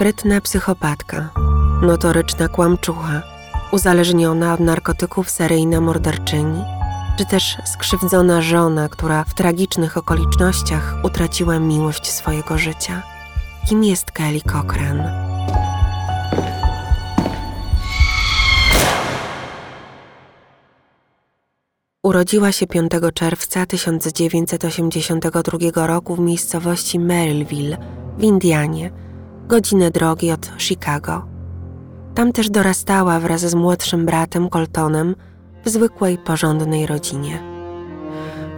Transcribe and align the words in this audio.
Sprytna 0.00 0.40
psychopatka, 0.40 1.30
notoryczna 1.82 2.48
kłamczucha, 2.48 3.22
uzależniona 3.72 4.54
od 4.54 4.60
narkotyków 4.60 5.30
seryjna 5.30 5.80
morderczyni, 5.80 6.64
czy 7.18 7.26
też 7.26 7.56
skrzywdzona 7.64 8.42
żona, 8.42 8.88
która 8.88 9.24
w 9.24 9.34
tragicznych 9.34 9.96
okolicznościach 9.96 10.96
utraciła 11.04 11.58
miłość 11.58 12.12
swojego 12.12 12.58
życia. 12.58 13.02
Kim 13.68 13.84
jest 13.84 14.10
Kelly 14.10 14.40
Cochran? 14.40 15.02
Urodziła 22.02 22.52
się 22.52 22.66
5 22.66 22.92
czerwca 23.14 23.66
1982 23.66 25.86
roku 25.86 26.16
w 26.16 26.20
miejscowości 26.20 26.98
Maryville 26.98 27.76
w 28.18 28.24
Indianie, 28.24 29.09
godzinę 29.50 29.90
drogi 29.90 30.30
od 30.30 30.50
Chicago. 30.58 31.24
Tam 32.14 32.32
też 32.32 32.50
dorastała 32.50 33.20
wraz 33.20 33.40
z 33.40 33.54
młodszym 33.54 34.06
bratem 34.06 34.50
Coltonem 34.50 35.14
w 35.64 35.68
zwykłej, 35.68 36.18
porządnej 36.18 36.86
rodzinie. 36.86 37.42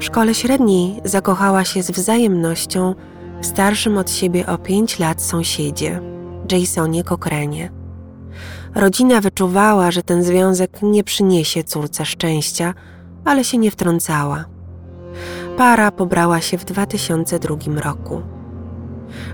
W 0.01 0.05
szkole 0.05 0.35
średniej 0.35 1.01
zakochała 1.05 1.65
się 1.65 1.83
z 1.83 1.91
wzajemnością 1.91 2.95
w 3.41 3.47
starszym 3.47 3.99
od 3.99 4.11
siebie 4.11 4.47
o 4.47 4.59
pięć 4.59 4.99
lat 4.99 5.23
sąsiedzie, 5.23 6.01
Jasonie 6.53 7.05
Cochranie. 7.05 7.71
Rodzina 8.75 9.21
wyczuwała, 9.21 9.91
że 9.91 10.03
ten 10.03 10.23
związek 10.23 10.83
nie 10.83 11.05
przyniesie 11.05 11.65
córce 11.65 12.05
szczęścia, 12.05 12.75
ale 13.25 13.45
się 13.45 13.59
nie 13.59 13.71
wtrącała. 13.71 14.45
Para 15.57 15.91
pobrała 15.91 16.41
się 16.41 16.59
w 16.59 16.65
2002 16.65 17.57
roku. 17.81 18.23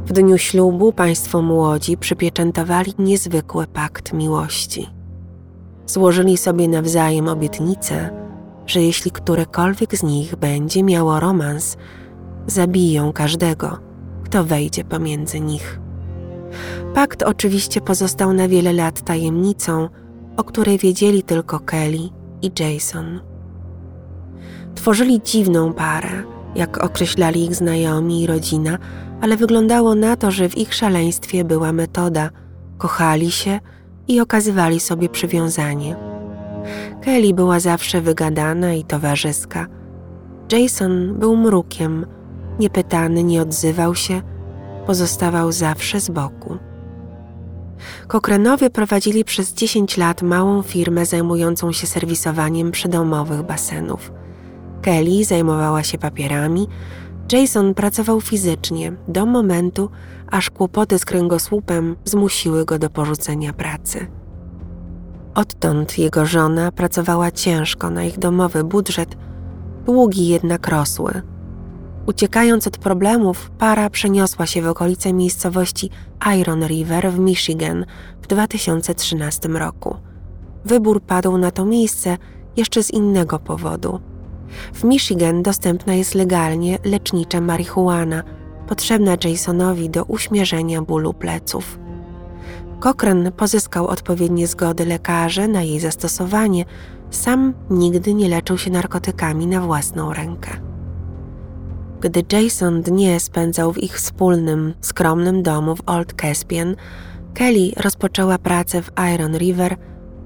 W 0.06 0.12
dniu 0.12 0.38
ślubu 0.38 0.92
państwo 0.92 1.42
młodzi 1.42 1.96
przypieczętowali 1.96 2.94
niezwykły 2.98 3.66
pakt 3.66 4.12
miłości. 4.12 4.86
Złożyli 5.86 6.36
sobie 6.36 6.68
nawzajem 6.68 7.28
obietnicę, 7.28 8.10
że 8.66 8.82
jeśli 8.82 9.10
którekolwiek 9.10 9.96
z 9.96 10.02
nich 10.02 10.36
będzie 10.36 10.82
miało 10.82 11.20
romans, 11.20 11.76
zabiją 12.46 13.12
każdego, 13.12 13.78
kto 14.24 14.44
wejdzie 14.44 14.84
pomiędzy 14.84 15.40
nich. 15.40 15.80
Pakt 16.94 17.22
oczywiście 17.22 17.80
pozostał 17.80 18.32
na 18.32 18.48
wiele 18.48 18.72
lat 18.72 19.02
tajemnicą, 19.02 19.88
o 20.36 20.44
której 20.44 20.78
wiedzieli 20.78 21.22
tylko 21.22 21.60
Kelly 21.60 22.08
i 22.42 22.50
Jason. 22.60 23.20
Tworzyli 24.74 25.20
dziwną 25.22 25.72
parę, 25.72 26.22
jak 26.54 26.84
określali 26.84 27.44
ich 27.44 27.54
znajomi 27.54 28.22
i 28.22 28.26
rodzina, 28.26 28.78
ale 29.20 29.36
wyglądało 29.36 29.94
na 29.94 30.16
to, 30.16 30.30
że 30.30 30.48
w 30.48 30.58
ich 30.58 30.74
szaleństwie 30.74 31.44
była 31.44 31.72
metoda. 31.72 32.30
Kochali 32.78 33.30
się 33.30 33.60
i 34.08 34.20
okazywali 34.20 34.80
sobie 34.80 35.08
przywiązanie. 35.08 35.96
Kelly 37.02 37.34
była 37.34 37.60
zawsze 37.60 38.00
wygadana 38.00 38.74
i 38.74 38.84
towarzyska. 38.84 39.66
Jason 40.52 41.14
był 41.18 41.36
mrukiem, 41.36 42.06
niepytany, 42.58 43.24
nie 43.24 43.42
odzywał 43.42 43.94
się, 43.94 44.22
pozostawał 44.86 45.52
zawsze 45.52 46.00
z 46.00 46.10
boku. 46.10 46.58
Kokranowie 48.08 48.70
prowadzili 48.70 49.24
przez 49.24 49.54
10 49.54 49.96
lat 49.96 50.22
małą 50.22 50.62
firmę 50.62 51.06
zajmującą 51.06 51.72
się 51.72 51.86
serwisowaniem 51.86 52.70
przydomowych 52.70 53.42
basenów. 53.42 54.12
Kelly 54.82 55.24
zajmowała 55.24 55.82
się 55.82 55.98
papierami, 55.98 56.68
Jason 57.32 57.74
pracował 57.74 58.20
fizycznie 58.20 58.92
do 59.08 59.26
momentu, 59.26 59.90
aż 60.30 60.50
kłopoty 60.50 60.98
z 60.98 61.04
kręgosłupem 61.04 61.96
zmusiły 62.04 62.64
go 62.64 62.78
do 62.78 62.90
porzucenia 62.90 63.52
pracy. 63.52 64.06
Odtąd 65.34 65.98
jego 65.98 66.26
żona 66.26 66.72
pracowała 66.72 67.30
ciężko 67.30 67.90
na 67.90 68.04
ich 68.04 68.18
domowy 68.18 68.64
budżet, 68.64 69.16
długi 69.86 70.28
jednak 70.28 70.68
rosły. 70.68 71.22
Uciekając 72.06 72.66
od 72.66 72.78
problemów, 72.78 73.50
para 73.58 73.90
przeniosła 73.90 74.46
się 74.46 74.62
w 74.62 74.66
okolice 74.66 75.12
miejscowości 75.12 75.90
Iron 76.40 76.66
River 76.66 77.12
w 77.12 77.18
Michigan 77.18 77.84
w 78.22 78.26
2013 78.26 79.48
roku. 79.48 79.96
Wybór 80.64 81.02
padł 81.02 81.38
na 81.38 81.50
to 81.50 81.64
miejsce 81.64 82.16
jeszcze 82.56 82.82
z 82.82 82.90
innego 82.90 83.38
powodu– 83.38 84.00
w 84.74 84.84
Michigan 84.84 85.42
dostępna 85.42 85.94
jest 85.94 86.14
legalnie 86.14 86.78
lecznicza 86.84 87.40
marihuana, 87.40 88.22
potrzebna 88.68 89.16
Jasonowi 89.24 89.90
do 89.90 90.04
uśmierzenia 90.04 90.82
bólu 90.82 91.14
pleców. 91.14 91.78
Cochran 92.80 93.32
pozyskał 93.32 93.86
odpowiednie 93.86 94.46
zgody 94.46 94.86
lekarzy 94.86 95.48
na 95.48 95.62
jej 95.62 95.80
zastosowanie, 95.80 96.64
sam 97.10 97.54
nigdy 97.70 98.14
nie 98.14 98.28
leczył 98.28 98.58
się 98.58 98.70
narkotykami 98.70 99.46
na 99.46 99.60
własną 99.60 100.12
rękę. 100.12 100.50
Gdy 102.00 102.24
Jason 102.32 102.82
dnie 102.82 103.20
spędzał 103.20 103.72
w 103.72 103.78
ich 103.78 103.96
wspólnym, 103.96 104.74
skromnym 104.80 105.42
domu 105.42 105.76
w 105.76 105.82
Old 105.86 106.12
Caspian, 106.12 106.76
Kelly 107.34 107.72
rozpoczęła 107.76 108.38
pracę 108.38 108.82
w 108.82 108.90
Iron 109.14 109.38
River 109.38 109.76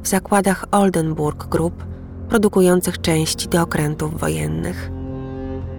w 0.02 0.08
zakładach 0.08 0.64
Oldenburg 0.70 1.46
Group, 1.46 1.84
produkujących 2.32 3.00
części 3.00 3.48
do 3.48 3.62
okrętów 3.62 4.20
wojennych. 4.20 4.90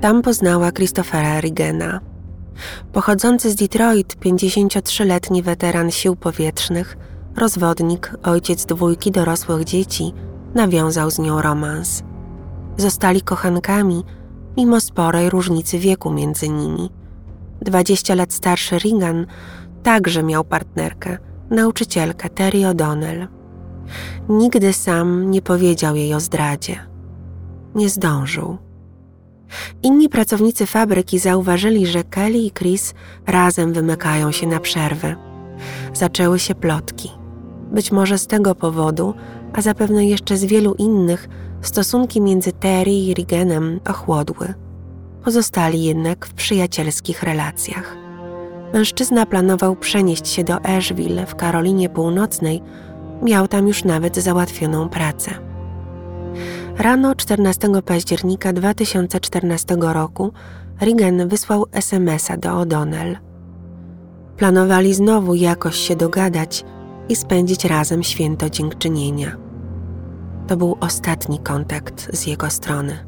Tam 0.02 0.22
poznała 0.22 0.72
Christophera 0.72 1.42
Rigena. 1.42 2.00
Pochodzący 2.92 3.52
z 3.52 3.56
Detroit, 3.56 4.16
53-letni 4.16 5.44
weteran 5.44 5.92
sił 5.92 6.16
powietrznych, 6.16 6.98
rozwodnik, 7.38 8.12
ojciec 8.24 8.66
dwójki 8.66 9.12
dorosłych 9.12 9.64
dzieci, 9.64 10.14
nawiązał 10.56 11.12
z 11.12 11.20
nią 11.20 11.42
romans. 11.42 12.04
Zostali 12.78 13.22
kochankami, 13.22 14.04
mimo 14.58 14.82
sporej 14.82 15.30
różnicy 15.30 15.80
wieku 15.80 16.12
między 16.12 16.50
nimi. 16.50 16.90
20 17.62 18.16
lat 18.16 18.34
starszy 18.34 18.80
Regan 18.80 19.26
także 19.84 20.24
miał 20.24 20.44
partnerkę, 20.44 21.18
nauczycielkę 21.50 22.30
Terry 22.30 22.60
O'Donnell. 22.60 23.28
Nigdy 24.30 24.74
sam 24.74 25.32
nie 25.32 25.42
powiedział 25.42 25.96
jej 25.96 26.14
o 26.14 26.20
zdradzie. 26.20 26.80
Nie 27.76 27.90
zdążył. 27.90 28.58
Inni 29.84 30.10
pracownicy 30.10 30.66
fabryki 30.66 31.20
zauważyli, 31.20 31.88
że 31.88 32.04
Kelly 32.04 32.38
i 32.38 32.52
Chris 32.52 32.94
razem 33.28 33.74
wymykają 33.74 34.32
się 34.32 34.48
na 34.48 34.60
przerwę. 34.60 35.16
Zaczęły 35.94 36.40
się 36.40 36.56
plotki. 36.56 37.12
Być 37.72 37.92
może 37.92 38.18
z 38.18 38.28
tego 38.28 38.56
powodu, 38.56 39.14
a 39.54 39.62
zapewne 39.62 40.06
jeszcze 40.06 40.38
z 40.38 40.46
wielu 40.46 40.74
innych, 40.74 41.30
stosunki 41.62 42.22
między 42.22 42.52
Terry 42.52 42.92
i 42.92 43.14
Reganem 43.14 43.80
ochłodły. 43.90 44.54
Pozostali 45.24 45.84
jednak 45.84 46.26
w 46.26 46.34
przyjacielskich 46.34 47.24
relacjach. 47.24 47.98
Mężczyzna 48.74 49.26
planował 49.26 49.76
przenieść 49.76 50.28
się 50.28 50.44
do 50.44 50.66
Asheville 50.66 51.26
w 51.26 51.36
Karolinie 51.36 51.90
Północnej, 51.90 52.62
Miał 53.24 53.48
tam 53.48 53.68
już 53.68 53.84
nawet 53.84 54.18
załatwioną 54.18 54.90
pracę. 54.90 55.32
Rano 56.78 57.16
14 57.16 57.70
października 57.86 58.54
2014 58.54 59.78
roku 59.80 60.32
Regan 60.82 61.28
wysłał 61.28 61.66
SMS-a 61.72 62.38
do 62.38 62.50
O'Donnell. 62.50 63.16
Planowali 64.38 64.94
znowu 64.94 65.36
jakoś 65.36 65.76
się 65.76 65.96
dogadać 65.96 66.66
i 67.10 67.16
spędzić 67.16 67.66
razem 67.66 68.04
święto 68.04 68.50
dziękczynienia. 68.50 69.38
To 70.48 70.58
był 70.58 70.78
ostatni 70.80 71.40
kontakt 71.40 72.16
z 72.16 72.28
jego 72.28 72.50
strony. 72.50 73.06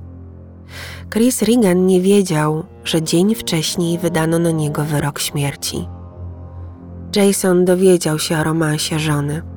Chris 1.13 1.41
Regan 1.41 1.85
nie 1.85 2.01
wiedział, 2.01 2.63
że 2.83 3.01
dzień 3.01 3.35
wcześniej 3.35 3.97
wydano 3.97 4.39
na 4.39 4.51
niego 4.51 4.83
wyrok 4.83 5.19
śmierci. 5.19 5.87
Jason 7.15 7.65
dowiedział 7.65 8.19
się 8.19 8.37
o 8.37 8.43
romansie 8.43 8.99
żony– 8.99 9.41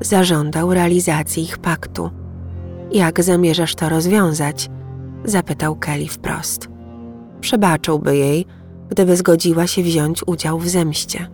zażądał 0.00 0.74
realizacji 0.74 1.42
ich 1.42 1.58
paktu. 1.58 2.10
Jak 2.92 3.22
zamierzasz 3.22 3.74
to 3.74 3.88
rozwiązać? 3.88 4.70
zapytał 5.24 5.76
Kelly 5.76 6.08
wprost. 6.08 6.68
Przebaczyłby 7.40 8.16
jej, 8.16 8.46
gdyby 8.88 9.16
zgodziła 9.16 9.66
się 9.66 9.82
wziąć 9.82 10.22
udział 10.26 10.58
w 10.58 10.68
zemście. 10.68 11.28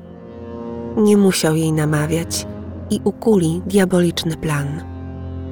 Nie 0.97 1.17
musiał 1.17 1.57
jej 1.57 1.73
namawiać 1.73 2.47
i 2.91 3.01
ukuli 3.05 3.63
diaboliczny 3.67 4.37
plan. 4.37 4.83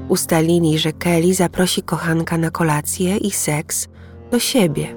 Ustalili, 0.09 0.79
że 0.79 0.93
Kelly 0.93 1.35
zaprosi 1.35 1.83
kochanka 1.83 2.39
na 2.39 2.51
kolację 2.51 3.17
i 3.17 3.31
seks 3.31 3.89
do 4.31 4.39
siebie. 4.39 4.97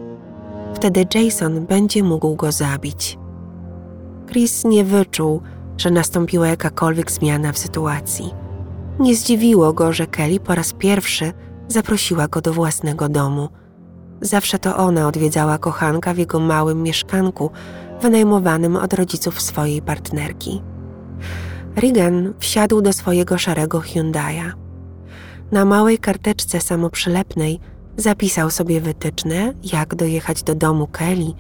Wtedy 0.74 1.06
Jason 1.16 1.66
będzie 1.66 2.04
mógł 2.04 2.36
go 2.36 2.52
zabić. 2.52 3.18
Chris 4.30 4.66
nie 4.66 4.84
wyczuł, 4.84 5.42
że 5.78 5.92
nastąpiła 5.92 6.48
jakakolwiek 6.48 7.12
zmiana 7.12 7.52
w 7.52 7.58
sytuacji. 7.58 8.34
Nie 9.00 9.16
zdziwiło 9.16 9.74
go, 9.74 9.94
że 9.94 10.08
Kelly 10.08 10.40
po 10.40 10.56
raz 10.56 10.74
pierwszy 10.74 11.34
zaprosiła 11.68 12.28
go 12.28 12.42
do 12.42 12.54
własnego 12.54 13.10
domu. 13.10 13.50
Zawsze 14.22 14.60
to 14.60 14.78
ona 14.78 15.08
odwiedzała 15.08 15.58
kochanka 15.58 16.14
w 16.14 16.18
jego 16.18 16.40
małym 16.40 16.84
mieszkanku, 16.84 17.52
wynajmowanym 18.02 18.76
od 18.76 18.94
rodziców 18.94 19.42
swojej 19.42 19.82
partnerki. 19.82 20.62
Regan 21.76 22.34
wsiadł 22.40 22.82
do 22.82 22.94
swojego 22.94 23.38
szarego 23.38 23.80
Hyundai'a. 23.80 24.52
Na 25.52 25.66
małej 25.66 25.98
karteczce 25.98 26.62
samoprzylepnej 26.62 27.60
zapisał 27.98 28.50
sobie 28.50 28.82
wytyczne, 28.82 29.54
jak 29.74 29.96
dojechać 29.96 30.44
do 30.44 30.56
domu 30.56 30.88
Kelly 30.88 31.34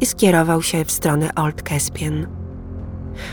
i 0.00 0.06
skierował 0.06 0.62
się 0.62 0.84
w 0.84 0.90
stronę 0.90 1.34
Old 1.34 1.62
Caspian. 1.62 2.45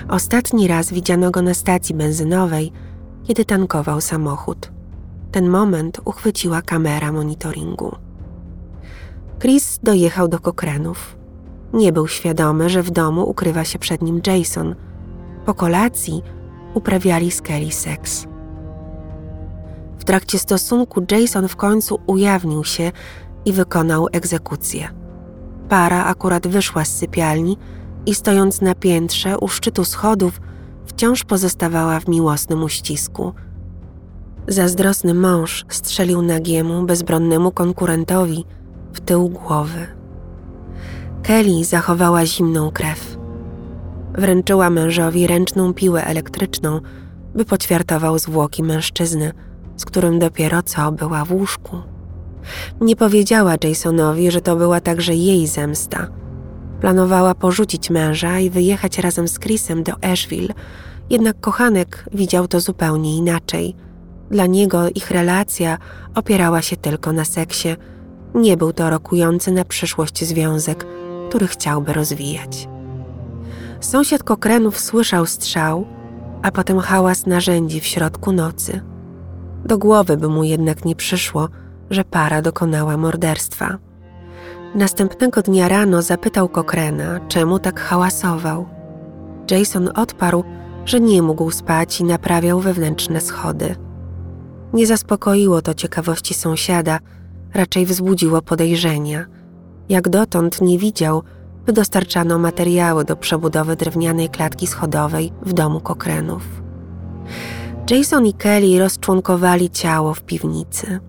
Ostatni 0.10 0.68
raz 0.68 0.94
widziano 0.94 1.32
go 1.32 1.42
na 1.42 1.54
stacji 1.54 1.96
benzynowej, 1.96 2.72
kiedy 3.24 3.46
tankował 3.46 4.02
samochód. 4.02 4.72
Ten 5.32 5.50
moment 5.50 6.02
uchwyciła 6.06 6.62
kamera 6.62 7.12
monitoringu. 7.12 7.96
Chris 9.40 9.80
dojechał 9.84 10.28
do 10.28 10.40
Kokrenów. 10.40 11.18
Nie 11.74 11.92
był 11.92 12.08
świadomy, 12.08 12.70
że 12.70 12.84
w 12.84 12.92
domu 12.92 13.30
ukrywa 13.30 13.64
się 13.64 13.80
przed 13.80 14.02
nim 14.02 14.22
Jason. 14.28 14.76
Po 15.46 15.54
kolacji 15.54 16.22
uprawiali 16.74 17.32
z 17.32 17.42
Kelly 17.42 17.72
seks. 17.72 18.28
W 19.98 20.04
trakcie 20.04 20.40
stosunku 20.40 21.06
Jason 21.12 21.48
w 21.48 21.56
końcu 21.56 22.00
ujawnił 22.08 22.64
się 22.64 22.92
i 23.46 23.54
wykonał 23.54 24.08
egzekucję. 24.12 24.90
Para 25.70 26.06
akurat 26.06 26.48
wyszła 26.48 26.86
z 26.86 26.96
sypialni 26.96 27.58
i 28.06 28.16
stojąc 28.16 28.62
na 28.62 28.76
piętrze 28.76 29.38
u 29.38 29.48
szczytu 29.48 29.86
schodów, 29.86 30.42
wciąż 30.86 31.24
pozostawała 31.24 32.00
w 32.00 32.08
miłosnym 32.08 32.64
uścisku. 32.64 33.34
Zazdrosny 34.48 35.14
mąż 35.14 35.66
strzelił 35.70 36.22
nagiemu, 36.22 36.84
bezbronnemu 36.84 37.52
konkurentowi 37.52 38.46
w 38.94 39.00
tył 39.00 39.30
głowy. 39.30 39.88
Kelly 41.24 41.64
zachowała 41.64 42.26
zimną 42.26 42.72
krew. 42.72 43.18
Wręczyła 44.14 44.70
mężowi 44.70 45.28
ręczną 45.28 45.74
piłę 45.74 46.06
elektryczną, 46.06 46.80
by 47.36 47.46
poćwiartował 47.46 48.20
zwłoki 48.20 48.64
mężczyzny, 48.64 49.32
z 49.78 49.86
którym 49.86 50.20
dopiero 50.20 50.64
co 50.64 50.92
była 50.92 51.26
w 51.26 51.32
łóżku. 51.32 51.78
Nie 52.82 52.96
powiedziała 52.96 53.56
Jasonowi, 53.64 54.32
że 54.32 54.42
to 54.42 54.56
była 54.56 54.82
także 54.82 55.16
jej 55.16 55.48
zemsta. 55.48 56.08
Planowała 56.84 57.36
porzucić 57.36 57.90
męża 57.90 58.40
i 58.40 58.50
wyjechać 58.50 58.98
razem 58.98 59.28
z 59.28 59.40
Chrisem 59.40 59.84
do 59.84 59.94
Asheville, 60.04 60.54
jednak 61.10 61.40
kochanek 61.40 62.06
widział 62.14 62.48
to 62.48 62.60
zupełnie 62.60 63.18
inaczej. 63.18 63.76
Dla 64.32 64.46
niego 64.46 64.90
ich 64.90 65.12
relacja 65.12 65.78
opierała 66.16 66.62
się 66.62 66.78
tylko 66.78 67.14
na 67.14 67.26
seksie. 67.26 67.76
Nie 68.36 68.58
był 68.58 68.74
to 68.74 68.90
rokujący 68.90 69.52
na 69.52 69.66
przyszłość 69.66 70.26
związek, 70.26 70.86
który 71.30 71.48
chciałby 71.48 71.94
rozwijać. 71.94 72.68
Sąsiad 73.80 74.24
Kokrenów 74.24 74.80
słyszał 74.80 75.26
strzał, 75.26 75.88
a 76.42 76.52
potem 76.52 76.80
hałas 76.80 77.26
narzędzi 77.26 77.80
w 77.80 77.86
środku 77.86 78.32
nocy. 78.32 78.82
Do 79.66 79.78
głowy 79.78 80.18
by 80.18 80.28
mu 80.28 80.44
jednak 80.44 80.86
nie 80.86 80.96
przyszło, 80.96 81.50
że 81.90 82.04
para 82.04 82.42
dokonała 82.42 82.98
morderstwa. 82.98 83.78
Następnego 84.76 85.42
dnia 85.42 85.68
rano 85.68 86.02
zapytał 86.02 86.50
Kokrena, 86.50 87.20
czemu 87.28 87.60
tak 87.60 87.80
hałasował. 87.80 88.66
Jason 89.52 89.90
odparł, 89.96 90.44
że 90.86 91.00
nie 91.00 91.22
mógł 91.22 91.52
spać 91.52 92.00
i 92.00 92.04
naprawiał 92.04 92.60
wewnętrzne 92.60 93.22
schody. 93.22 93.76
Nie 94.74 94.88
zaspokoiło 94.88 95.62
to 95.62 95.74
ciekawości 95.74 96.34
sąsiada, 96.34 97.00
raczej 97.54 97.86
wzbudziło 97.86 98.42
podejrzenia. 98.42 99.26
Jak 99.90 100.10
dotąd 100.10 100.62
nie 100.62 100.80
widział, 100.80 101.24
by 101.66 101.74
dostarczano 101.74 102.40
materiały 102.40 103.06
do 103.06 103.16
przebudowy 103.16 103.76
drewnianej 103.76 104.30
klatki 104.30 104.68
schodowej 104.68 105.34
w 105.42 105.54
domu 105.54 105.80
Kokrenów. 105.80 106.44
Jason 107.90 108.26
i 108.26 108.34
Kelly 108.34 108.80
rozczłonkowali 108.80 109.70
ciało 109.70 110.14
w 110.14 110.22
piwnicy. 110.22 111.00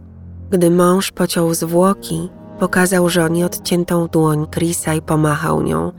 Gdy 0.51 0.71
mąż 0.71 1.13
pociął 1.13 1.55
zwłoki, 1.55 2.29
pokazał 2.59 3.09
żonie 3.09 3.47
odciętą 3.47 4.09
dłoń 4.09 4.47
Chrisa 4.51 4.95
i 4.95 5.03
pomachał 5.03 5.63
nią. 5.63 5.93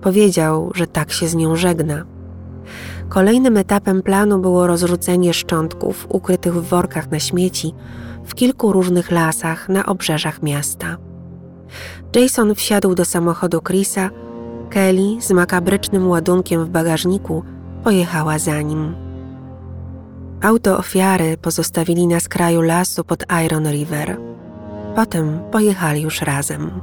Powiedział, 0.00 0.70
że 0.74 0.86
tak 0.86 1.12
się 1.12 1.28
z 1.28 1.34
nią 1.34 1.56
żegna. 1.56 2.04
Kolejnym 3.08 3.56
etapem 3.56 4.02
planu 4.02 4.38
było 4.38 4.66
rozrzucenie 4.66 5.34
szczątków 5.34 6.06
ukrytych 6.08 6.54
w 6.54 6.68
workach 6.68 7.10
na 7.10 7.18
śmieci 7.18 7.74
w 8.24 8.34
kilku 8.34 8.72
różnych 8.72 9.10
lasach 9.10 9.68
na 9.68 9.86
obrzeżach 9.86 10.42
miasta. 10.42 10.96
Jason 12.14 12.54
wsiadł 12.54 12.94
do 12.94 13.04
samochodu 13.04 13.60
Chrisa, 13.62 14.10
Kelly 14.70 15.16
z 15.20 15.30
makabrycznym 15.30 16.08
ładunkiem 16.08 16.64
w 16.64 16.68
bagażniku 16.68 17.42
pojechała 17.84 18.38
za 18.38 18.62
nim. 18.62 18.94
Auto 20.42 20.78
ofiary 20.78 21.36
pozostawili 21.36 22.06
na 22.06 22.20
skraju 22.20 22.60
lasu 22.60 23.04
pod 23.04 23.24
Iron 23.44 23.70
River. 23.70 24.35
Potem 24.96 25.40
pojechali 25.50 26.02
już 26.02 26.20
razem. 26.20 26.80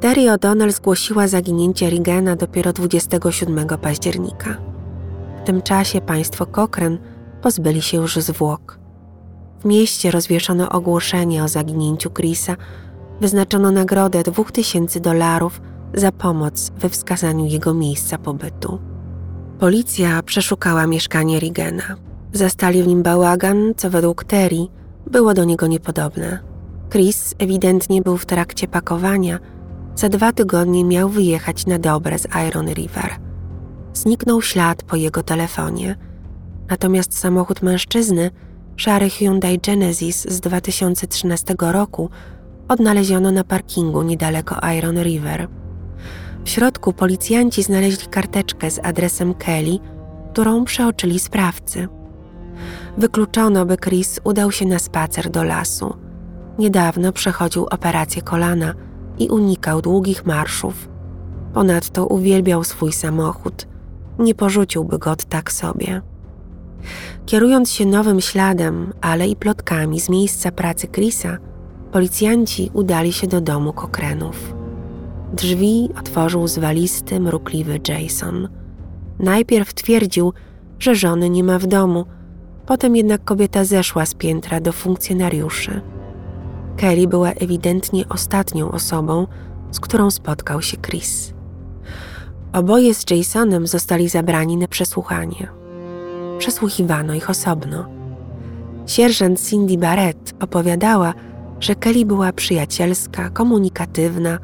Terry 0.00 0.22
O'Donnell 0.22 0.72
zgłosiła 0.72 1.28
zaginięcie 1.28 1.90
Rigena 1.90 2.36
dopiero 2.36 2.72
27 2.72 3.66
października. 3.82 4.56
W 5.42 5.46
tym 5.46 5.62
czasie 5.62 6.00
państwo 6.00 6.46
Cochrane 6.46 6.98
pozbyli 7.42 7.82
się 7.82 7.96
już 7.96 8.16
zwłok. 8.16 8.78
W 9.60 9.64
mieście 9.64 10.10
rozwieszono 10.10 10.68
ogłoszenie 10.68 11.44
o 11.44 11.48
zaginięciu 11.48 12.10
Chrisa 12.10 12.56
wyznaczono 13.20 13.70
nagrodę 13.70 14.22
2000 14.22 15.00
dolarów 15.00 15.60
za 15.94 16.12
pomoc 16.12 16.72
we 16.78 16.88
wskazaniu 16.88 17.46
jego 17.46 17.74
miejsca 17.74 18.18
pobytu. 18.18 18.78
Policja 19.58 20.22
przeszukała 20.22 20.86
mieszkanie 20.86 21.38
Rigena. 21.38 21.96
Zastali 22.32 22.82
w 22.82 22.86
nim 22.86 23.02
bałagan, 23.02 23.72
co 23.76 23.90
według 23.90 24.24
Terry 24.24 24.66
było 25.06 25.34
do 25.34 25.44
niego 25.44 25.66
niepodobne. 25.66 26.55
Chris 26.90 27.34
ewidentnie 27.38 28.02
był 28.02 28.16
w 28.16 28.26
trakcie 28.26 28.68
pakowania. 28.68 29.38
Za 29.94 30.08
dwa 30.08 30.32
tygodnie 30.32 30.84
miał 30.84 31.08
wyjechać 31.08 31.66
na 31.66 31.78
dobre 31.78 32.18
z 32.18 32.26
Iron 32.48 32.68
River. 32.68 33.10
Zniknął 33.94 34.42
ślad 34.42 34.82
po 34.82 34.96
jego 34.96 35.22
telefonie. 35.22 35.96
Natomiast 36.68 37.18
samochód 37.18 37.62
mężczyzny, 37.62 38.30
szary 38.76 39.10
Hyundai 39.10 39.58
Genesis 39.58 40.26
z 40.28 40.40
2013 40.40 41.54
roku, 41.58 42.10
odnaleziono 42.68 43.30
na 43.30 43.44
parkingu 43.44 44.02
niedaleko 44.02 44.56
Iron 44.78 45.02
River. 45.02 45.48
W 46.44 46.48
środku 46.48 46.92
policjanci 46.92 47.62
znaleźli 47.62 48.06
karteczkę 48.06 48.70
z 48.70 48.78
adresem 48.82 49.34
Kelly, 49.34 49.78
którą 50.32 50.64
przeoczyli 50.64 51.18
sprawcy. 51.18 51.88
Wykluczono, 52.98 53.66
by 53.66 53.76
Chris 53.76 54.20
udał 54.24 54.52
się 54.52 54.66
na 54.66 54.78
spacer 54.78 55.30
do 55.30 55.44
lasu. 55.44 56.05
Niedawno 56.58 57.12
przechodził 57.12 57.66
operację 57.70 58.22
kolana 58.22 58.74
i 59.18 59.28
unikał 59.28 59.82
długich 59.82 60.26
marszów. 60.26 60.88
Ponadto 61.54 62.06
uwielbiał 62.06 62.64
swój 62.64 62.92
samochód. 62.92 63.66
Nie 64.18 64.34
porzuciłby 64.34 64.98
go 64.98 65.16
tak 65.16 65.52
sobie. 65.52 66.02
Kierując 67.26 67.70
się 67.70 67.86
nowym 67.86 68.20
śladem, 68.20 68.92
ale 69.00 69.28
i 69.28 69.36
plotkami 69.36 70.00
z 70.00 70.08
miejsca 70.08 70.52
pracy 70.52 70.88
Chrisa, 70.88 71.38
Policjanci 71.92 72.70
udali 72.74 73.12
się 73.12 73.26
do 73.26 73.40
domu 73.40 73.72
Kokrenów. 73.72 74.54
Drzwi 75.32 75.88
otworzył 75.98 76.48
zwalisty, 76.48 77.20
mrukliwy 77.20 77.80
Jason. 77.88 78.48
Najpierw 79.18 79.74
twierdził, 79.74 80.32
że 80.78 80.94
żony 80.94 81.30
nie 81.30 81.44
ma 81.44 81.58
w 81.58 81.66
domu, 81.66 82.04
potem 82.66 82.96
jednak 82.96 83.24
kobieta 83.24 83.64
zeszła 83.64 84.06
z 84.06 84.14
piętra 84.14 84.60
do 84.60 84.72
funkcjonariuszy. 84.72 85.80
Kelly 86.76 87.08
była 87.08 87.30
ewidentnie 87.30 88.08
ostatnią 88.08 88.70
osobą, 88.70 89.26
z 89.70 89.80
którą 89.80 90.10
spotkał 90.10 90.62
się 90.62 90.76
Chris. 90.76 91.34
Oboje 92.52 92.94
z 92.94 93.10
Jasonem 93.10 93.66
zostali 93.66 94.08
zabrani 94.08 94.56
na 94.56 94.68
przesłuchanie. 94.68 95.48
Przesłuchiwano 96.38 97.14
ich 97.14 97.30
osobno. 97.30 97.86
Sierżant 98.86 99.40
Cindy 99.40 99.78
Barrett 99.78 100.34
opowiadała, 100.40 101.14
że 101.60 101.74
Kelly 101.74 102.04
była 102.04 102.32
przyjacielska, 102.32 103.30
komunikatywna, 103.30 104.38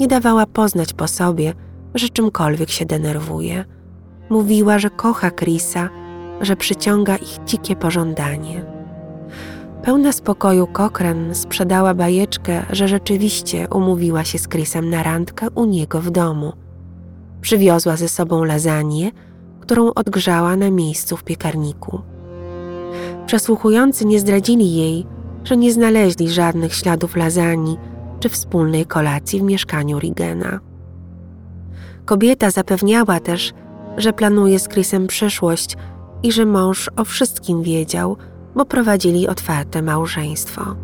nie 0.00 0.08
dawała 0.08 0.46
poznać 0.46 0.92
po 0.92 1.08
sobie, 1.08 1.54
że 1.94 2.08
czymkolwiek 2.08 2.70
się 2.70 2.86
denerwuje. 2.86 3.64
Mówiła, 4.30 4.78
że 4.78 4.90
kocha 4.90 5.30
Chrisa, 5.30 5.88
że 6.40 6.56
przyciąga 6.56 7.16
ich 7.16 7.44
dzikie 7.46 7.76
pożądanie. 7.76 8.73
Pełna 9.84 10.12
spokoju 10.12 10.66
Kokran 10.66 11.34
sprzedała 11.34 11.94
bajeczkę, 11.94 12.66
że 12.70 12.88
rzeczywiście 12.88 13.68
umówiła 13.68 14.24
się 14.24 14.38
z 14.38 14.48
Chrisem 14.48 14.90
na 14.90 15.02
randkę 15.02 15.50
u 15.54 15.64
niego 15.64 16.00
w 16.00 16.10
domu. 16.10 16.52
Przywiozła 17.40 17.96
ze 17.96 18.08
sobą 18.08 18.44
lasagne, 18.44 19.10
którą 19.60 19.90
odgrzała 19.94 20.56
na 20.56 20.70
miejscu 20.70 21.16
w 21.16 21.24
piekarniku. 21.24 22.00
Przesłuchujący 23.26 24.04
nie 24.04 24.20
zdradzili 24.20 24.74
jej, 24.74 25.06
że 25.44 25.56
nie 25.56 25.72
znaleźli 25.72 26.30
żadnych 26.30 26.74
śladów 26.74 27.16
lasagne 27.16 27.76
czy 28.20 28.28
wspólnej 28.28 28.86
kolacji 28.86 29.40
w 29.40 29.42
mieszkaniu 29.42 29.98
Rigena. 29.98 30.60
Kobieta 32.04 32.50
zapewniała 32.50 33.20
też, 33.20 33.52
że 33.96 34.12
planuje 34.12 34.58
z 34.58 34.68
Chrisem 34.68 35.06
przyszłość 35.06 35.76
i 36.22 36.32
że 36.32 36.46
mąż 36.46 36.90
o 36.96 37.04
wszystkim 37.04 37.62
wiedział, 37.62 38.16
bo 38.54 38.64
prowadzili 38.64 39.28
otwarte 39.28 39.82
małżeństwo. 39.82 40.76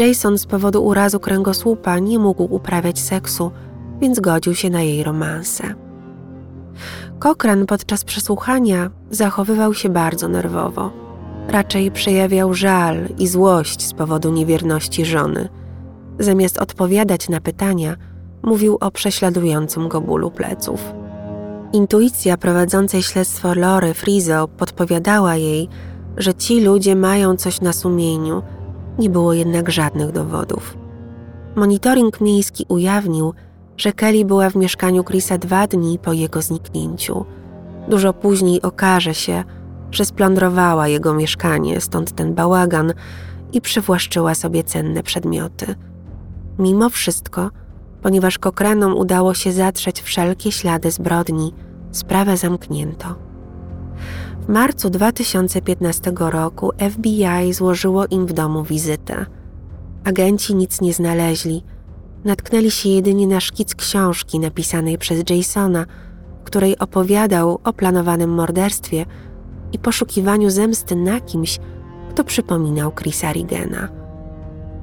Jason 0.00 0.38
z 0.38 0.46
powodu 0.46 0.84
urazu 0.84 1.20
kręgosłupa 1.20 1.98
nie 1.98 2.18
mógł 2.18 2.54
uprawiać 2.54 3.00
seksu, 3.00 3.50
więc 4.00 4.20
godził 4.20 4.54
się 4.54 4.70
na 4.70 4.82
jej 4.82 5.04
romanse. 5.04 5.74
Kokran 7.18 7.66
podczas 7.66 8.04
przesłuchania 8.04 8.90
zachowywał 9.10 9.74
się 9.74 9.88
bardzo 9.88 10.28
nerwowo. 10.28 10.90
Raczej 11.48 11.90
przejawiał 11.90 12.54
żal 12.54 13.08
i 13.18 13.26
złość 13.26 13.86
z 13.86 13.92
powodu 13.92 14.32
niewierności 14.32 15.04
żony. 15.04 15.48
Zamiast 16.18 16.58
odpowiadać 16.58 17.28
na 17.28 17.40
pytania, 17.40 17.96
mówił 18.42 18.78
o 18.80 18.90
prześladującym 18.90 19.88
go 19.88 20.00
bólu 20.00 20.30
pleców. 20.30 20.92
Intuicja 21.72 22.36
prowadzącej 22.36 23.02
śledztwo 23.02 23.54
Lory 23.54 23.94
Frizo 23.94 24.48
podpowiadała 24.48 25.36
jej, 25.36 25.68
że 26.18 26.34
ci 26.34 26.60
ludzie 26.60 26.96
mają 26.96 27.36
coś 27.36 27.60
na 27.60 27.72
sumieniu, 27.72 28.42
nie 28.98 29.10
było 29.10 29.32
jednak 29.32 29.70
żadnych 29.70 30.12
dowodów. 30.12 30.76
Monitoring 31.56 32.20
miejski 32.20 32.64
ujawnił, 32.68 33.34
że 33.76 33.92
Kelly 33.92 34.24
była 34.24 34.50
w 34.50 34.56
mieszkaniu 34.56 35.04
Chrisa 35.04 35.38
dwa 35.38 35.66
dni 35.66 35.98
po 35.98 36.12
jego 36.12 36.42
zniknięciu. 36.42 37.24
Dużo 37.88 38.12
później 38.12 38.62
okaże 38.62 39.14
się, 39.14 39.44
że 39.90 40.04
splądrowała 40.04 40.88
jego 40.88 41.14
mieszkanie, 41.14 41.80
stąd 41.80 42.12
ten 42.12 42.34
bałagan 42.34 42.92
i 43.52 43.60
przywłaszczyła 43.60 44.34
sobie 44.34 44.64
cenne 44.64 45.02
przedmioty. 45.02 45.74
Mimo 46.58 46.90
wszystko, 46.90 47.50
ponieważ 48.02 48.38
Kokranom 48.38 48.96
udało 48.96 49.34
się 49.34 49.52
zatrzeć 49.52 50.02
wszelkie 50.02 50.52
ślady 50.52 50.90
zbrodni, 50.90 51.52
sprawę 51.92 52.36
zamknięto. 52.36 53.27
W 54.48 54.50
marcu 54.50 54.90
2015 54.90 56.12
roku 56.18 56.70
FBI 56.90 57.52
złożyło 57.52 58.06
im 58.06 58.26
w 58.26 58.32
domu 58.32 58.64
wizytę. 58.64 59.26
Agenci 60.04 60.54
nic 60.54 60.80
nie 60.80 60.92
znaleźli. 60.92 61.64
Natknęli 62.24 62.70
się 62.70 62.88
jedynie 62.88 63.26
na 63.26 63.40
szkic 63.40 63.74
książki 63.74 64.38
napisanej 64.38 64.98
przez 64.98 65.22
Jasona, 65.30 65.86
w 66.40 66.44
której 66.44 66.78
opowiadał 66.78 67.60
o 67.64 67.72
planowanym 67.72 68.30
morderstwie 68.30 69.06
i 69.72 69.78
poszukiwaniu 69.78 70.50
zemsty 70.50 70.96
na 70.96 71.20
kimś, 71.20 71.58
kto 72.10 72.24
przypominał 72.24 72.92
Chrisa 72.92 73.32
Rigena. 73.32 73.88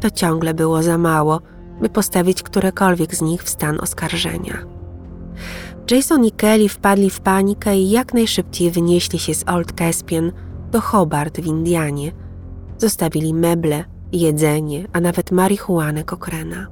To 0.01 0.11
ciągle 0.11 0.53
było 0.53 0.83
za 0.83 0.97
mało, 0.97 1.41
by 1.81 1.89
postawić 1.89 2.43
którekolwiek 2.43 3.15
z 3.15 3.21
nich 3.21 3.43
w 3.43 3.49
stan 3.49 3.79
oskarżenia. 3.81 4.65
Jason 5.91 6.25
i 6.25 6.31
Kelly 6.31 6.69
wpadli 6.69 7.09
w 7.09 7.19
panikę 7.19 7.77
i 7.77 7.89
jak 7.89 8.13
najszybciej 8.13 8.71
wynieśli 8.71 9.19
się 9.19 9.33
z 9.33 9.43
Old 9.47 9.71
Caspian 9.71 10.31
do 10.71 10.81
Hobart 10.81 11.41
w 11.41 11.45
Indianie. 11.45 12.11
Zostawili 12.77 13.33
meble, 13.33 13.85
jedzenie, 14.11 14.87
a 14.93 14.99
nawet 14.99 15.31
marihuanę 15.31 16.03
Cochrana. 16.03 16.67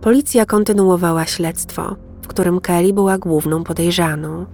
Policja 0.00 0.46
kontynuowała 0.46 1.24
śledztwo, 1.24 1.96
w 2.22 2.26
którym 2.26 2.60
Kelly 2.60 2.92
była 2.92 3.18
główną 3.18 3.64
podejrzaną. 3.64 4.46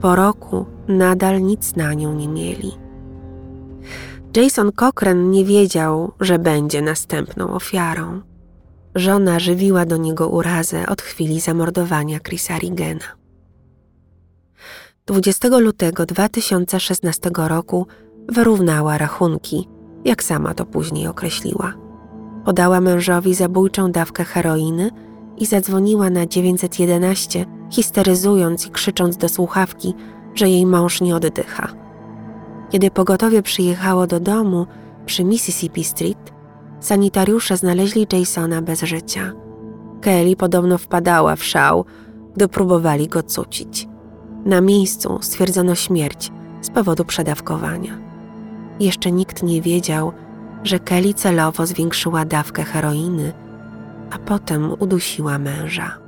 Po 0.00 0.16
roku 0.16 0.66
nadal 0.88 1.42
nic 1.42 1.76
na 1.76 1.94
nią 1.94 2.14
nie 2.14 2.28
mieli. 2.28 2.72
Jason 4.36 4.72
Cochran 4.72 5.30
nie 5.30 5.44
wiedział, 5.44 6.12
że 6.20 6.38
będzie 6.38 6.82
następną 6.82 7.50
ofiarą. 7.50 8.20
Żona 8.98 9.38
żywiła 9.38 9.86
do 9.86 9.96
niego 9.96 10.28
urazę 10.28 10.86
od 10.86 11.02
chwili 11.02 11.40
zamordowania 11.40 12.20
Chrisa 12.20 12.58
Rigena. 12.58 13.04
20 15.06 15.48
lutego 15.48 16.06
2016 16.06 17.30
roku 17.36 17.86
wyrównała 18.28 18.98
rachunki, 18.98 19.68
jak 20.04 20.22
sama 20.22 20.54
to 20.54 20.66
później 20.66 21.06
określiła. 21.06 21.74
Podała 22.44 22.80
mężowi 22.80 23.34
zabójczą 23.34 23.92
dawkę 23.92 24.24
heroiny 24.24 24.90
i 25.36 25.46
zadzwoniła 25.46 26.10
na 26.10 26.26
911, 26.26 27.46
histeryzując 27.70 28.66
i 28.66 28.70
krzycząc 28.70 29.16
do 29.16 29.28
słuchawki, 29.28 29.94
że 30.34 30.48
jej 30.48 30.66
mąż 30.66 31.00
nie 31.00 31.16
oddycha. 31.16 31.68
Kiedy 32.70 32.90
pogotowie 32.90 33.42
przyjechało 33.42 34.06
do 34.06 34.20
domu 34.20 34.66
przy 35.06 35.24
Mississippi 35.24 35.84
Street, 35.84 36.32
Sanitariusze 36.80 37.56
znaleźli 37.56 38.06
Jasona 38.12 38.62
bez 38.62 38.82
życia. 38.82 39.32
Kelly 40.00 40.36
podobno 40.36 40.78
wpadała 40.78 41.36
w 41.36 41.44
szał, 41.44 41.84
gdy 42.36 42.48
próbowali 42.48 43.08
go 43.08 43.22
cucić. 43.22 43.88
Na 44.44 44.60
miejscu 44.60 45.18
stwierdzono 45.22 45.74
śmierć 45.74 46.32
z 46.60 46.70
powodu 46.70 47.04
przedawkowania. 47.04 47.98
Jeszcze 48.80 49.12
nikt 49.12 49.42
nie 49.42 49.62
wiedział, 49.62 50.12
że 50.64 50.78
Kelly 50.78 51.14
celowo 51.14 51.66
zwiększyła 51.66 52.24
dawkę 52.24 52.64
heroiny, 52.64 53.32
a 54.10 54.18
potem 54.18 54.72
udusiła 54.78 55.38
męża. 55.38 55.98